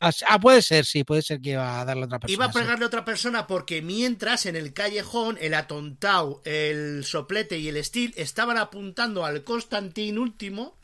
Ah, 0.00 0.10
Ah, 0.28 0.38
puede 0.38 0.60
ser, 0.62 0.84
sí, 0.84 1.04
puede 1.04 1.22
ser 1.22 1.40
que 1.40 1.50
iba 1.50 1.80
a 1.80 1.84
darle 1.84 2.02
a 2.02 2.06
otra 2.06 2.18
persona. 2.20 2.34
Iba 2.34 2.44
a 2.46 2.52
sí. 2.52 2.58
pegarle 2.58 2.84
a 2.84 2.88
otra 2.88 3.04
persona 3.04 3.46
porque 3.46 3.82
mientras 3.82 4.46
en 4.46 4.56
el 4.56 4.72
callejón 4.74 5.38
el 5.40 5.54
atontao, 5.54 6.42
el 6.44 7.04
soplete 7.04 7.58
y 7.58 7.68
el 7.68 7.82
steel 7.82 8.12
estaban 8.16 8.58
apuntando 8.58 9.24
al 9.24 9.42
Constantin 9.44 10.18
último, 10.18 10.78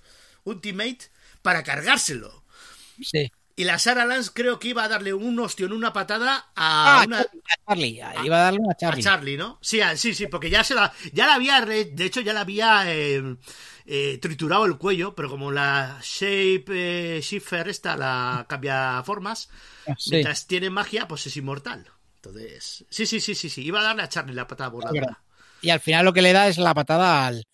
Ultimate, 0.44 0.98
para 1.42 1.62
cargárselo. 1.62 2.42
Sí. 3.00 3.30
Y 3.54 3.64
la 3.64 3.78
Sarah 3.78 4.06
Lance 4.06 4.30
creo 4.32 4.58
que 4.58 4.68
iba 4.68 4.82
a 4.84 4.88
darle 4.88 5.12
un 5.12 5.38
ostión, 5.38 5.72
una 5.72 5.92
patada 5.92 6.50
a, 6.56 7.02
Ah, 7.02 7.04
una, 7.06 7.20
a 7.20 7.26
Charlie. 7.68 8.00
Iba 8.24 8.38
a 8.38 8.42
darle 8.44 8.60
una 8.60 8.72
a 8.72 8.76
Charlie. 8.76 9.02
Charlie, 9.02 9.36
¿no? 9.36 9.58
Sí, 9.60 9.80
a- 9.80 9.96
sí, 9.96 10.14
sí, 10.14 10.26
porque 10.26 10.48
ya 10.50 10.64
se 10.64 10.74
la, 10.74 10.92
ya 11.12 11.26
la 11.26 11.34
había, 11.34 11.60
re- 11.60 11.84
de 11.84 12.04
hecho 12.04 12.20
ya 12.22 12.32
la 12.32 12.40
había 12.40 12.84
eh, 12.92 13.36
eh, 13.86 14.18
triturado 14.22 14.64
el 14.64 14.78
cuello, 14.78 15.14
pero 15.14 15.28
como 15.28 15.50
la 15.52 15.98
Shape 16.02 16.64
eh, 17.18 17.20
Shifter 17.20 17.68
esta 17.68 17.96
la 17.96 18.46
cambia 18.48 19.02
formas, 19.04 19.50
Ah, 19.86 19.94
sí. 19.98 20.12
mientras 20.12 20.46
tiene 20.46 20.70
magia, 20.70 21.06
pues 21.08 21.26
es 21.26 21.36
inmortal. 21.36 21.86
Entonces, 22.16 22.84
sí, 22.88 23.04
sí, 23.04 23.20
sí, 23.20 23.34
sí, 23.34 23.50
sí, 23.50 23.62
iba 23.64 23.80
a 23.80 23.82
darle 23.82 24.02
a 24.02 24.08
Charlie 24.08 24.34
la 24.34 24.46
patada 24.46 24.70
voladora. 24.70 25.22
Y 25.60 25.70
al 25.70 25.80
final 25.80 26.04
lo 26.04 26.12
que 26.12 26.22
le 26.22 26.32
da 26.32 26.48
es 26.48 26.56
la 26.58 26.72
patada 26.74 27.26
al, 27.26 27.44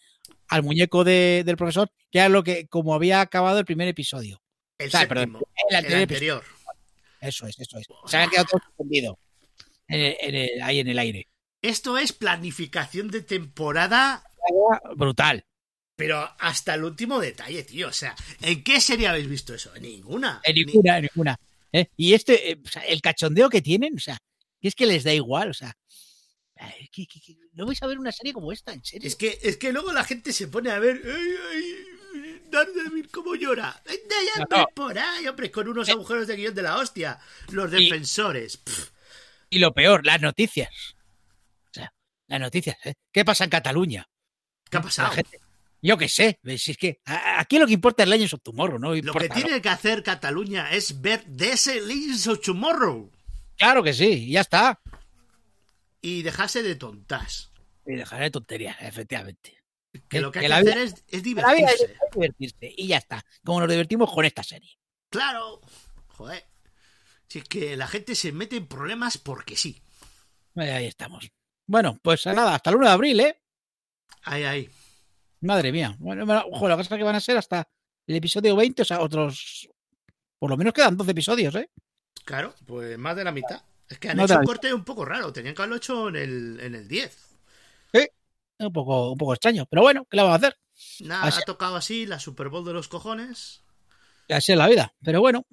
al 0.48 0.62
muñeco 0.62 1.04
de- 1.04 1.42
del 1.44 1.56
profesor, 1.56 1.90
que 2.10 2.18
era 2.20 2.28
lo 2.28 2.42
que, 2.44 2.66
como 2.68 2.94
había 2.94 3.20
acabado 3.20 3.58
el 3.58 3.64
primer 3.64 3.88
episodio. 3.88 4.40
El 4.78 4.90
séptimo, 4.90 5.38
el 5.38 5.44
el 5.70 5.76
anterior 5.76 6.00
anterior. 6.02 6.44
Eso 7.20 7.46
es, 7.46 7.58
eso 7.58 7.78
es. 7.78 7.86
Se 8.06 8.16
había 8.16 8.30
quedado 8.30 8.46
todo 8.52 8.60
suspendido. 8.64 9.18
En 9.88 10.00
el- 10.00 10.16
en 10.20 10.34
el- 10.34 10.62
ahí 10.62 10.78
en 10.78 10.88
el 10.88 10.98
aire. 10.98 11.26
Esto 11.62 11.98
es 11.98 12.12
planificación 12.12 13.10
de 13.10 13.22
temporada, 13.22 14.22
Brutal. 14.96 15.44
pero 15.96 16.30
hasta 16.38 16.74
el 16.74 16.84
último 16.84 17.18
detalle, 17.18 17.64
tío. 17.64 17.88
O 17.88 17.92
sea, 17.92 18.14
¿en 18.40 18.62
qué 18.62 18.80
serie 18.80 19.08
habéis 19.08 19.28
visto 19.28 19.52
eso? 19.54 19.74
En 19.74 19.82
ninguna. 19.82 20.40
En 20.44 20.54
Ni- 20.54 20.64
ninguna, 20.64 20.98
en 20.98 21.02
ninguna. 21.12 21.40
¿eh? 21.72 21.88
Y 21.96 22.14
este, 22.14 22.52
eh, 22.52 22.58
o 22.64 22.68
sea, 22.68 22.82
el 22.82 23.00
cachondeo 23.00 23.50
que 23.50 23.60
tienen, 23.62 23.94
o 23.96 24.00
sea, 24.00 24.16
es 24.60 24.74
que 24.76 24.86
les 24.86 25.02
da 25.02 25.12
igual, 25.12 25.50
o 25.50 25.54
sea. 25.54 25.74
no 27.54 27.66
vais 27.66 27.82
a 27.82 27.86
ver 27.86 27.98
una 27.98 28.12
serie 28.12 28.32
como 28.32 28.52
esta, 28.52 28.72
en 28.72 28.84
serio. 28.84 29.06
Es 29.08 29.16
que, 29.16 29.38
es 29.42 29.56
que 29.56 29.72
luego 29.72 29.92
la 29.92 30.04
gente 30.04 30.32
se 30.32 30.46
pone 30.48 30.70
a 30.70 30.78
ver. 30.78 31.00
Ay, 31.04 31.30
ay, 31.52 31.74
Daredevil, 32.50 33.10
cómo 33.10 33.34
llora. 33.34 33.80
Ya 33.86 34.40
No, 34.40 34.46
pues, 34.46 34.60
no. 34.60 34.66
por 34.74 34.98
ahí, 34.98 35.26
hombre, 35.26 35.50
con 35.50 35.68
unos 35.68 35.88
agujeros 35.88 36.26
de 36.26 36.36
guion 36.36 36.54
de 36.54 36.62
la 36.62 36.76
hostia. 36.76 37.18
Los 37.50 37.70
defensores. 37.70 38.60
Y 39.50 39.58
lo 39.58 39.72
peor, 39.72 40.04
las 40.04 40.20
noticias. 40.20 40.70
O 41.70 41.72
sea, 41.72 41.92
las 42.26 42.40
noticias. 42.40 42.76
¿eh? 42.84 42.94
¿Qué 43.12 43.24
pasa 43.24 43.44
en 43.44 43.50
Cataluña? 43.50 44.06
¿Qué 44.70 44.76
ha 44.76 44.82
pasado? 44.82 45.10
gente- 45.12 45.38
yo 45.80 45.96
qué 45.96 46.08
sé. 46.08 46.38
Si 46.58 46.72
es 46.72 46.76
que 46.76 47.00
aquí 47.06 47.58
lo 47.58 47.66
que 47.66 47.72
importa 47.72 48.02
es 48.02 48.08
Legends 48.08 48.34
of 48.34 48.42
Tomorrow, 48.42 48.78
¿no? 48.78 48.94
Lo 48.94 49.12
que 49.14 49.28
tiene 49.28 49.62
que 49.62 49.68
hacer 49.68 50.02
Cataluña 50.02 50.72
es 50.72 51.00
ver 51.00 51.24
de 51.26 51.52
ese 51.52 51.80
Legends 51.80 52.26
of 52.26 52.40
Tomorrow 52.40 53.10
Claro 53.56 53.82
que 53.82 53.92
sí, 53.94 54.28
ya 54.30 54.40
está. 54.40 54.80
y 56.02 56.22
dejarse 56.22 56.62
de 56.62 56.74
tontas. 56.76 57.50
Y 57.86 57.94
dejaré 57.94 58.24
de 58.24 58.30
tonterías, 58.32 58.76
efectivamente. 58.80 59.57
Que 60.08 60.20
lo 60.20 60.30
que 60.32 60.40
hay 60.40 60.46
que 60.46 60.52
hacer 60.52 60.64
vida- 60.64 60.82
es, 60.82 61.04
es 61.08 61.26
La 61.36 61.54
vida 61.54 61.68
es 61.70 61.88
divertirse. 62.12 62.74
y 62.76 62.86
ya 62.88 62.98
está. 62.98 63.24
Como 63.44 63.60
nos 63.60 63.70
divertimos 63.70 64.12
con 64.12 64.24
esta 64.24 64.42
serie. 64.42 64.78
Claro. 65.10 65.60
Joder. 66.08 66.44
Si 67.28 67.38
es 67.40 67.44
que 67.44 67.76
la 67.76 67.86
gente 67.86 68.14
se 68.14 68.32
mete 68.32 68.56
en 68.56 68.66
problemas 68.66 69.18
porque 69.18 69.56
sí. 69.56 69.82
Eh, 70.56 70.70
Ahí 70.72 70.86
estamos. 70.86 71.30
Bueno, 71.66 71.98
pues 72.02 72.24
nada, 72.26 72.54
hasta 72.54 72.70
el 72.70 72.76
1 72.76 72.86
de 72.86 72.92
abril, 72.92 73.20
¿eh? 73.20 73.40
Ahí, 74.22 74.44
ahí. 74.44 74.70
Madre 75.40 75.70
mía. 75.70 75.94
Bueno, 75.98 76.24
bueno, 76.26 76.44
ojo, 76.50 76.68
la 76.68 76.76
cosa 76.76 76.94
es 76.94 76.98
que 76.98 77.04
van 77.04 77.14
a 77.14 77.20
ser 77.20 77.36
hasta 77.36 77.68
el 78.06 78.16
episodio 78.16 78.56
20, 78.56 78.82
o 78.82 78.84
sea, 78.84 79.00
otros. 79.00 79.68
Por 80.38 80.50
lo 80.50 80.56
menos 80.56 80.72
quedan 80.72 80.96
12 80.96 81.10
episodios, 81.10 81.54
¿eh? 81.56 81.70
Claro, 82.24 82.54
pues 82.66 82.96
más 82.98 83.14
de 83.16 83.24
la 83.24 83.32
mitad. 83.32 83.62
Es 83.88 83.98
que 83.98 84.08
han 84.10 84.20
hecho 84.20 84.38
un 84.38 84.44
corte 84.44 84.72
un 84.74 84.84
poco 84.84 85.04
raro. 85.04 85.32
Tenían 85.32 85.54
que 85.54 85.62
haberlo 85.62 85.76
hecho 85.76 86.08
en 86.08 86.16
el, 86.16 86.60
en 86.60 86.74
el 86.74 86.88
10. 86.88 87.27
Un 88.58 88.72
poco, 88.72 89.12
un 89.12 89.18
poco 89.18 89.34
extraño, 89.34 89.66
pero 89.70 89.82
bueno, 89.82 90.04
¿qué 90.10 90.16
le 90.16 90.22
vamos 90.22 90.34
a 90.34 90.46
hacer? 90.46 90.58
Nada, 91.00 91.24
Así- 91.24 91.40
ha 91.42 91.44
tocado 91.44 91.76
así 91.76 92.06
la 92.06 92.18
Super 92.20 92.48
Bowl 92.48 92.64
de 92.64 92.72
los 92.72 92.88
cojones. 92.88 93.62
Así 94.28 94.52
es 94.52 94.58
la 94.58 94.68
vida, 94.68 94.94
pero 95.02 95.20
bueno. 95.20 95.44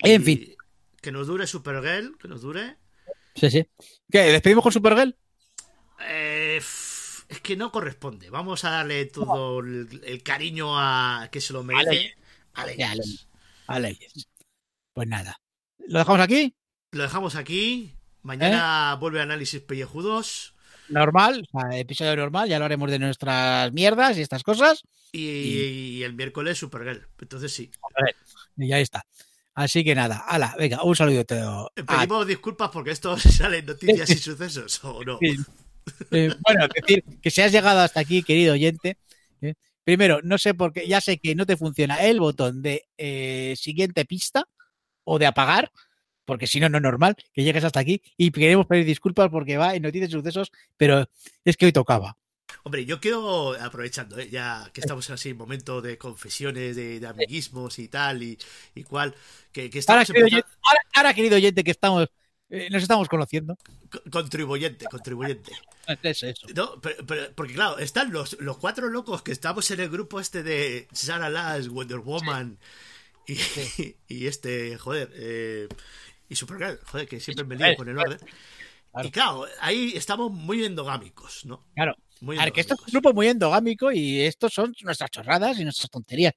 En 0.00 0.22
Y 0.22 0.24
fin, 0.24 0.54
Que 1.02 1.10
nos 1.12 1.26
dure 1.26 1.46
Supergirl, 1.46 2.16
que 2.18 2.28
nos 2.28 2.42
dure. 2.42 2.76
sí, 3.34 3.50
sí. 3.50 3.66
¿Qué? 4.10 4.18
¿Despedimos 4.32 4.62
con 4.62 4.72
Supergirl? 4.72 5.16
Eh, 6.00 6.56
es 6.58 7.40
que 7.42 7.56
no 7.56 7.72
corresponde. 7.72 8.30
Vamos 8.30 8.64
a 8.64 8.70
darle 8.70 9.06
todo 9.06 9.60
el, 9.60 10.00
el 10.04 10.22
cariño 10.22 10.78
a 10.78 11.28
que 11.32 11.40
se 11.40 11.52
lo 11.52 11.62
merece. 11.64 12.14
A. 12.54 12.66
Legends. 12.66 13.28
A 13.66 13.78
Legends. 13.78 14.28
Pues 14.92 15.08
nada. 15.08 15.40
¿Lo 15.78 15.98
dejamos 15.98 16.20
aquí? 16.20 16.54
Lo 16.92 17.02
dejamos 17.02 17.34
aquí. 17.34 17.94
Mañana 18.22 18.92
¿Eh? 18.94 18.98
vuelve 19.00 19.20
análisis 19.20 19.60
pellejudos. 19.60 20.54
Normal, 20.88 21.46
o 21.52 21.60
sea, 21.60 21.78
episodio 21.78 22.16
normal, 22.16 22.48
ya 22.48 22.58
lo 22.58 22.64
haremos 22.64 22.90
de 22.90 22.98
nuestras 22.98 23.72
mierdas 23.72 24.16
y 24.18 24.22
estas 24.22 24.42
cosas. 24.42 24.82
Y, 25.12 25.20
y 25.20 26.02
el 26.02 26.14
miércoles 26.14 26.58
Supergirl. 26.58 27.08
Entonces 27.20 27.52
sí. 27.52 27.70
Y 28.56 28.68
ya 28.68 28.78
está. 28.78 29.04
Así 29.54 29.82
que 29.82 29.94
nada, 29.94 30.18
ala, 30.28 30.54
venga, 30.56 30.84
un 30.84 30.94
saludo 30.94 31.24
todo. 31.24 31.72
Eh, 31.74 31.82
Pedimos 31.82 32.26
disculpas 32.26 32.70
porque 32.70 32.92
esto 32.92 33.16
sale 33.18 33.58
en 33.58 33.66
noticias 33.66 34.08
y 34.10 34.18
sucesos, 34.18 34.84
¿o 34.84 35.02
no? 35.04 35.18
Sí. 35.20 35.36
Eh, 36.10 36.32
bueno, 36.46 36.66
es 36.66 36.82
decir, 36.82 37.04
que 37.20 37.30
si 37.30 37.40
has 37.40 37.50
llegado 37.50 37.80
hasta 37.80 38.00
aquí, 38.00 38.22
querido 38.22 38.52
oyente, 38.52 38.98
eh, 39.40 39.54
primero, 39.84 40.20
no 40.22 40.38
sé 40.38 40.54
por 40.54 40.72
qué, 40.72 40.86
ya 40.86 41.00
sé 41.00 41.18
que 41.18 41.34
no 41.34 41.46
te 41.46 41.56
funciona 41.56 41.96
el 41.96 42.20
botón 42.20 42.62
de 42.62 42.88
eh, 42.96 43.54
siguiente 43.56 44.04
pista 44.04 44.44
o 45.04 45.18
de 45.18 45.26
apagar, 45.26 45.72
porque 46.28 46.46
si 46.46 46.60
no, 46.60 46.68
no 46.68 46.76
es 46.76 46.82
normal 46.82 47.16
que 47.32 47.42
llegues 47.42 47.64
hasta 47.64 47.80
aquí 47.80 48.02
y 48.18 48.30
queremos 48.30 48.66
pedir 48.66 48.84
disculpas 48.84 49.30
porque 49.30 49.56
va 49.56 49.74
en 49.74 49.82
noticias 49.82 50.10
y 50.10 50.12
sucesos, 50.12 50.52
pero 50.76 51.08
es 51.42 51.56
que 51.56 51.64
hoy 51.64 51.72
tocaba. 51.72 52.18
Hombre, 52.64 52.84
yo 52.84 53.00
quiero, 53.00 53.54
aprovechando, 53.54 54.18
¿eh? 54.18 54.28
ya 54.28 54.70
que 54.74 54.82
estamos 54.82 55.08
así 55.08 55.30
en 55.30 55.38
momento 55.38 55.80
de 55.80 55.96
confesiones, 55.96 56.76
de, 56.76 57.00
de 57.00 57.06
amiguismos 57.06 57.78
y 57.78 57.88
tal, 57.88 58.22
y, 58.22 58.38
y 58.74 58.84
cual, 58.84 59.14
que, 59.52 59.70
que 59.70 59.78
Ahora, 59.88 60.02
estamos 60.02 60.06
querido 60.08 60.26
empezando... 60.26 60.46
oyente, 60.46 60.58
ahora- 60.68 60.82
ahora, 60.94 61.14
querido 61.14 61.36
oyente, 61.36 61.64
que 61.64 61.70
estamos, 61.70 62.08
eh, 62.50 62.68
nos 62.70 62.82
estamos 62.82 63.08
conociendo. 63.08 63.56
co- 63.90 64.02
Contribuyente, 64.10 64.84
contribuyente. 64.90 65.52
Es 66.02 66.22
eso. 66.22 66.46
No, 66.54 66.78
pero, 66.82 67.06
pero- 67.06 67.34
porque 67.34 67.54
claro, 67.54 67.78
están 67.78 68.12
los, 68.12 68.38
los 68.40 68.58
cuatro 68.58 68.88
locos 68.90 69.22
que 69.22 69.32
estamos 69.32 69.70
en 69.70 69.80
el 69.80 69.88
grupo 69.88 70.20
este 70.20 70.42
de 70.42 70.88
Sarah 70.92 71.30
Last, 71.30 71.68
Wonder 71.68 72.00
Woman 72.00 72.58
y, 73.26 73.36
y 74.08 74.26
este, 74.26 74.76
joder, 74.78 75.10
eh, 75.14 75.68
y 76.28 76.36
Supergirl, 76.36 76.78
joder, 76.84 77.08
que 77.08 77.20
siempre 77.20 77.44
me 77.44 77.56
lío 77.56 77.76
con 77.76 77.88
el 77.88 77.98
orden. 77.98 78.18
Claro. 78.18 79.08
Y 79.08 79.10
claro, 79.10 79.46
ahí 79.60 79.92
estamos 79.94 80.32
muy 80.32 80.64
endogámicos, 80.64 81.44
¿no? 81.44 81.66
Claro. 81.74 81.96
Muy 82.20 82.36
ver, 82.36 82.52
que 82.52 82.60
esto 82.60 82.74
es 82.74 82.80
un 82.80 82.84
endogámicos. 82.86 82.92
grupo 82.92 83.14
muy 83.14 83.28
endogámico 83.28 83.92
y 83.92 84.20
estos 84.22 84.52
son 84.52 84.74
nuestras 84.82 85.10
chorradas 85.10 85.58
y 85.58 85.64
nuestras 85.64 85.90
tonterías. 85.90 86.34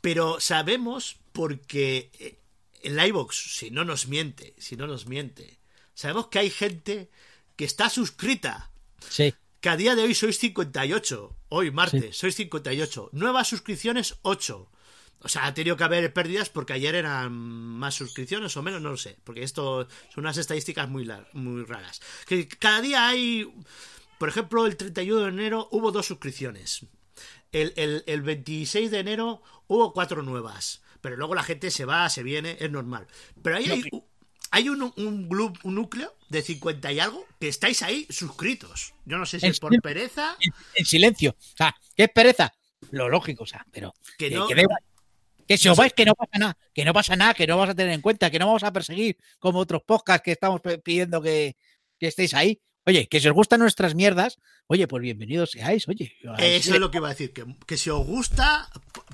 Pero 0.00 0.40
sabemos 0.40 1.16
porque 1.32 2.10
eh, 2.18 2.38
en 2.82 2.96
la 2.96 3.06
iVox, 3.06 3.56
si 3.58 3.70
no 3.70 3.84
nos 3.84 4.06
miente, 4.06 4.54
si 4.58 4.76
no 4.76 4.86
nos 4.86 5.06
miente, 5.06 5.58
sabemos 5.94 6.28
que 6.28 6.38
hay 6.40 6.50
gente 6.50 7.10
que 7.56 7.64
está 7.64 7.90
suscrita 7.90 8.70
Sí. 9.08 9.34
Que 9.60 9.68
a 9.68 9.76
día 9.76 9.94
de 9.94 10.02
hoy 10.02 10.14
sois 10.14 10.38
58. 10.38 11.36
Hoy, 11.50 11.70
martes, 11.70 12.16
sois 12.16 12.34
58. 12.34 13.10
Nuevas 13.12 13.48
suscripciones, 13.48 14.16
8. 14.22 14.70
O 15.22 15.28
sea, 15.28 15.44
ha 15.46 15.52
tenido 15.54 15.76
que 15.76 15.84
haber 15.84 16.12
pérdidas 16.14 16.48
porque 16.48 16.72
ayer 16.72 16.94
eran 16.94 17.32
más 17.32 17.94
suscripciones 17.94 18.56
o 18.56 18.62
menos, 18.62 18.80
no 18.80 18.90
lo 18.90 18.96
sé. 18.96 19.18
Porque 19.24 19.42
esto 19.42 19.86
son 20.14 20.24
unas 20.24 20.38
estadísticas 20.38 20.88
muy, 20.88 21.06
muy 21.34 21.64
raras. 21.64 22.00
Que 22.26 22.48
cada 22.48 22.80
día 22.80 23.06
hay. 23.08 23.52
Por 24.18 24.28
ejemplo, 24.30 24.66
el 24.66 24.76
31 24.76 25.20
de 25.22 25.28
enero 25.28 25.68
hubo 25.72 25.92
dos 25.92 26.06
suscripciones. 26.06 26.86
El, 27.52 27.72
el- 27.76 28.04
el 28.06 28.22
26 28.22 28.90
de 28.90 28.98
enero 29.00 29.42
hubo 29.66 29.92
cuatro 29.92 30.22
nuevas. 30.22 30.80
Pero 31.02 31.16
luego 31.16 31.34
la 31.34 31.42
gente 31.42 31.70
se 31.70 31.84
va, 31.86 32.08
se 32.10 32.22
viene, 32.22 32.56
es 32.60 32.70
normal. 32.70 33.06
Pero 33.42 33.56
ahí 33.56 33.70
hay, 33.70 33.82
hay 34.50 34.68
un, 34.68 34.82
un, 34.82 35.56
un 35.62 35.74
núcleo 35.74 36.14
de 36.28 36.42
50 36.42 36.92
y 36.92 37.00
algo 37.00 37.26
que 37.38 37.48
estáis 37.48 37.82
ahí 37.82 38.06
suscritos. 38.10 38.94
Yo 39.04 39.18
no 39.18 39.26
sé 39.26 39.40
si 39.40 39.46
En 39.46 39.52
es 39.52 39.60
por 39.60 39.80
pereza, 39.80 40.36
En, 40.40 40.52
en 40.74 40.84
silencio. 40.84 41.36
O 41.38 41.56
sea, 41.56 41.74
¿qué 41.96 42.04
es 42.04 42.10
pereza? 42.10 42.52
Lo 42.90 43.08
lógico, 43.08 43.44
o 43.44 43.46
sea, 43.46 43.64
pero 43.70 43.94
que 44.18 44.28
que, 44.28 44.34
no. 44.36 44.46
que 44.46 44.60
igual. 44.60 44.82
Que 45.46 45.58
si 45.58 45.68
os 45.68 45.76
vais, 45.76 45.92
que 45.92 46.04
no 46.04 46.14
pasa 46.14 46.38
nada, 46.38 46.56
que 46.72 46.84
no 46.84 46.92
pasa 46.92 47.16
nada, 47.16 47.34
que 47.34 47.44
no 47.46 47.56
vamos 47.56 47.70
a 47.70 47.74
tener 47.74 47.92
en 47.92 48.00
cuenta, 48.00 48.30
que 48.30 48.38
no 48.38 48.46
vamos 48.46 48.62
a 48.62 48.72
perseguir 48.72 49.16
como 49.40 49.58
otros 49.58 49.82
podcasts 49.82 50.22
que 50.24 50.30
estamos 50.30 50.60
pidiendo 50.84 51.20
que, 51.20 51.56
que 51.98 52.06
estéis 52.06 52.34
ahí. 52.34 52.60
Oye, 52.86 53.08
que 53.08 53.20
si 53.20 53.28
os 53.28 53.34
gustan 53.34 53.60
nuestras 53.60 53.94
mierdas, 53.94 54.38
oye, 54.68 54.86
pues 54.86 55.02
bienvenidos 55.02 55.50
seáis, 55.50 55.88
oye. 55.88 56.16
Eso 56.38 56.74
es 56.74 56.80
lo 56.80 56.90
que 56.90 56.98
iba 56.98 57.08
a 57.08 57.10
decir, 57.10 57.32
que, 57.32 57.44
que 57.66 57.76
si 57.76 57.90
os 57.90 58.06
gusta, 58.06 58.70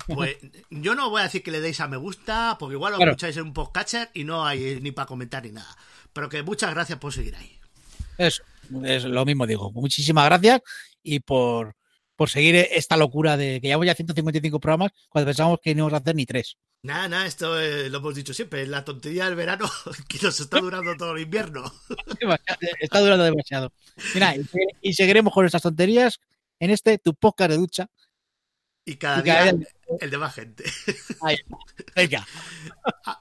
pues 0.07 0.37
yo 0.69 0.95
no 0.95 1.09
voy 1.09 1.21
a 1.21 1.25
decir 1.25 1.43
que 1.43 1.51
le 1.51 1.59
deis 1.61 1.79
a 1.79 1.87
me 1.87 1.97
gusta, 1.97 2.55
porque 2.59 2.75
igual 2.75 2.93
lo 2.93 2.97
Claro. 2.97 3.11
escucháis 3.11 3.37
en 3.37 3.43
un 3.43 3.53
podcatcher 3.53 4.09
y 4.13 4.23
no 4.23 4.45
hay 4.45 4.79
ni 4.81 4.91
para 4.91 5.05
comentar 5.05 5.43
ni 5.43 5.51
nada. 5.51 5.75
Pero 6.13 6.29
que 6.29 6.41
muchas 6.43 6.73
gracias 6.73 6.97
por 6.99 7.13
seguir 7.13 7.35
ahí. 7.35 7.59
Eso, 8.17 8.43
es 8.83 9.03
lo 9.05 9.25
mismo 9.25 9.45
digo. 9.45 9.71
Muchísimas 9.71 10.25
gracias 10.25 10.61
y 11.03 11.19
por, 11.19 11.75
por 12.15 12.29
seguir 12.29 12.55
esta 12.55 12.97
locura 12.97 13.37
de 13.37 13.59
que 13.61 13.67
ya 13.69 13.77
155 13.95 14.59
programas 14.59 14.91
cuando 15.09 15.27
pensábamos 15.27 15.59
que 15.61 15.75
no 15.75 15.79
íbamos 15.81 15.93
a 15.93 15.97
hacer 15.97 16.15
ni 16.15 16.25
tres. 16.25 16.57
Nada, 16.83 17.07
nada, 17.09 17.25
esto 17.25 17.59
eh, 17.59 17.89
lo 17.89 17.97
hemos 17.97 18.15
dicho 18.15 18.33
siempre, 18.33 18.65
la 18.67 18.85
tontería 18.85 19.25
del 19.25 19.35
verano 19.35 19.69
que 20.07 20.19
nos 20.21 20.39
está 20.39 20.59
durando 20.59 20.95
todo 20.95 21.15
el 21.15 21.23
invierno. 21.23 21.63
Demasiado- 22.19 22.59
Está 22.79 22.99
durando 22.99 23.23
demasiado. 23.25 23.73
Mira, 24.13 24.35
y, 24.35 24.41
y 24.81 24.93
seguiremos 24.93 25.33
con 25.33 25.43
nuestras 25.43 25.63
tonterías 25.63 26.19
en 26.59 26.69
este 26.71 26.97
tu 26.97 27.13
podcast 27.13 27.51
de 27.51 27.57
ducha. 27.57 27.87
Y 28.87 28.95
cada 28.95 29.19
Y 29.19 29.23
cada 29.25 29.43
día 29.43 29.53
día- 29.53 29.67
el 29.99 30.09
de 30.09 30.17
más 30.17 30.33
gente. 30.33 30.63
Ahí. 31.21 31.37
Venga, 31.93 32.25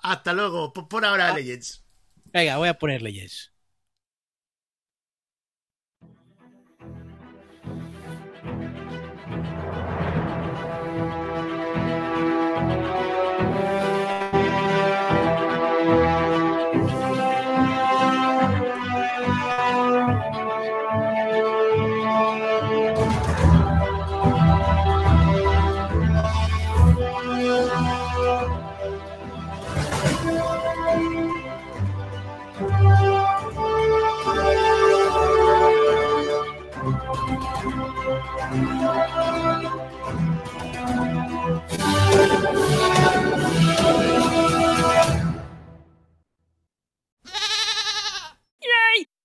Hasta 0.03 0.33
luego, 0.33 0.73
por 0.73 1.05
ahora, 1.05 1.35
Legends. 1.35 1.85
venga, 2.33 2.57
voy 2.57 2.69
a 2.69 2.79
ponerle 2.79 3.13
yes. 3.13 3.53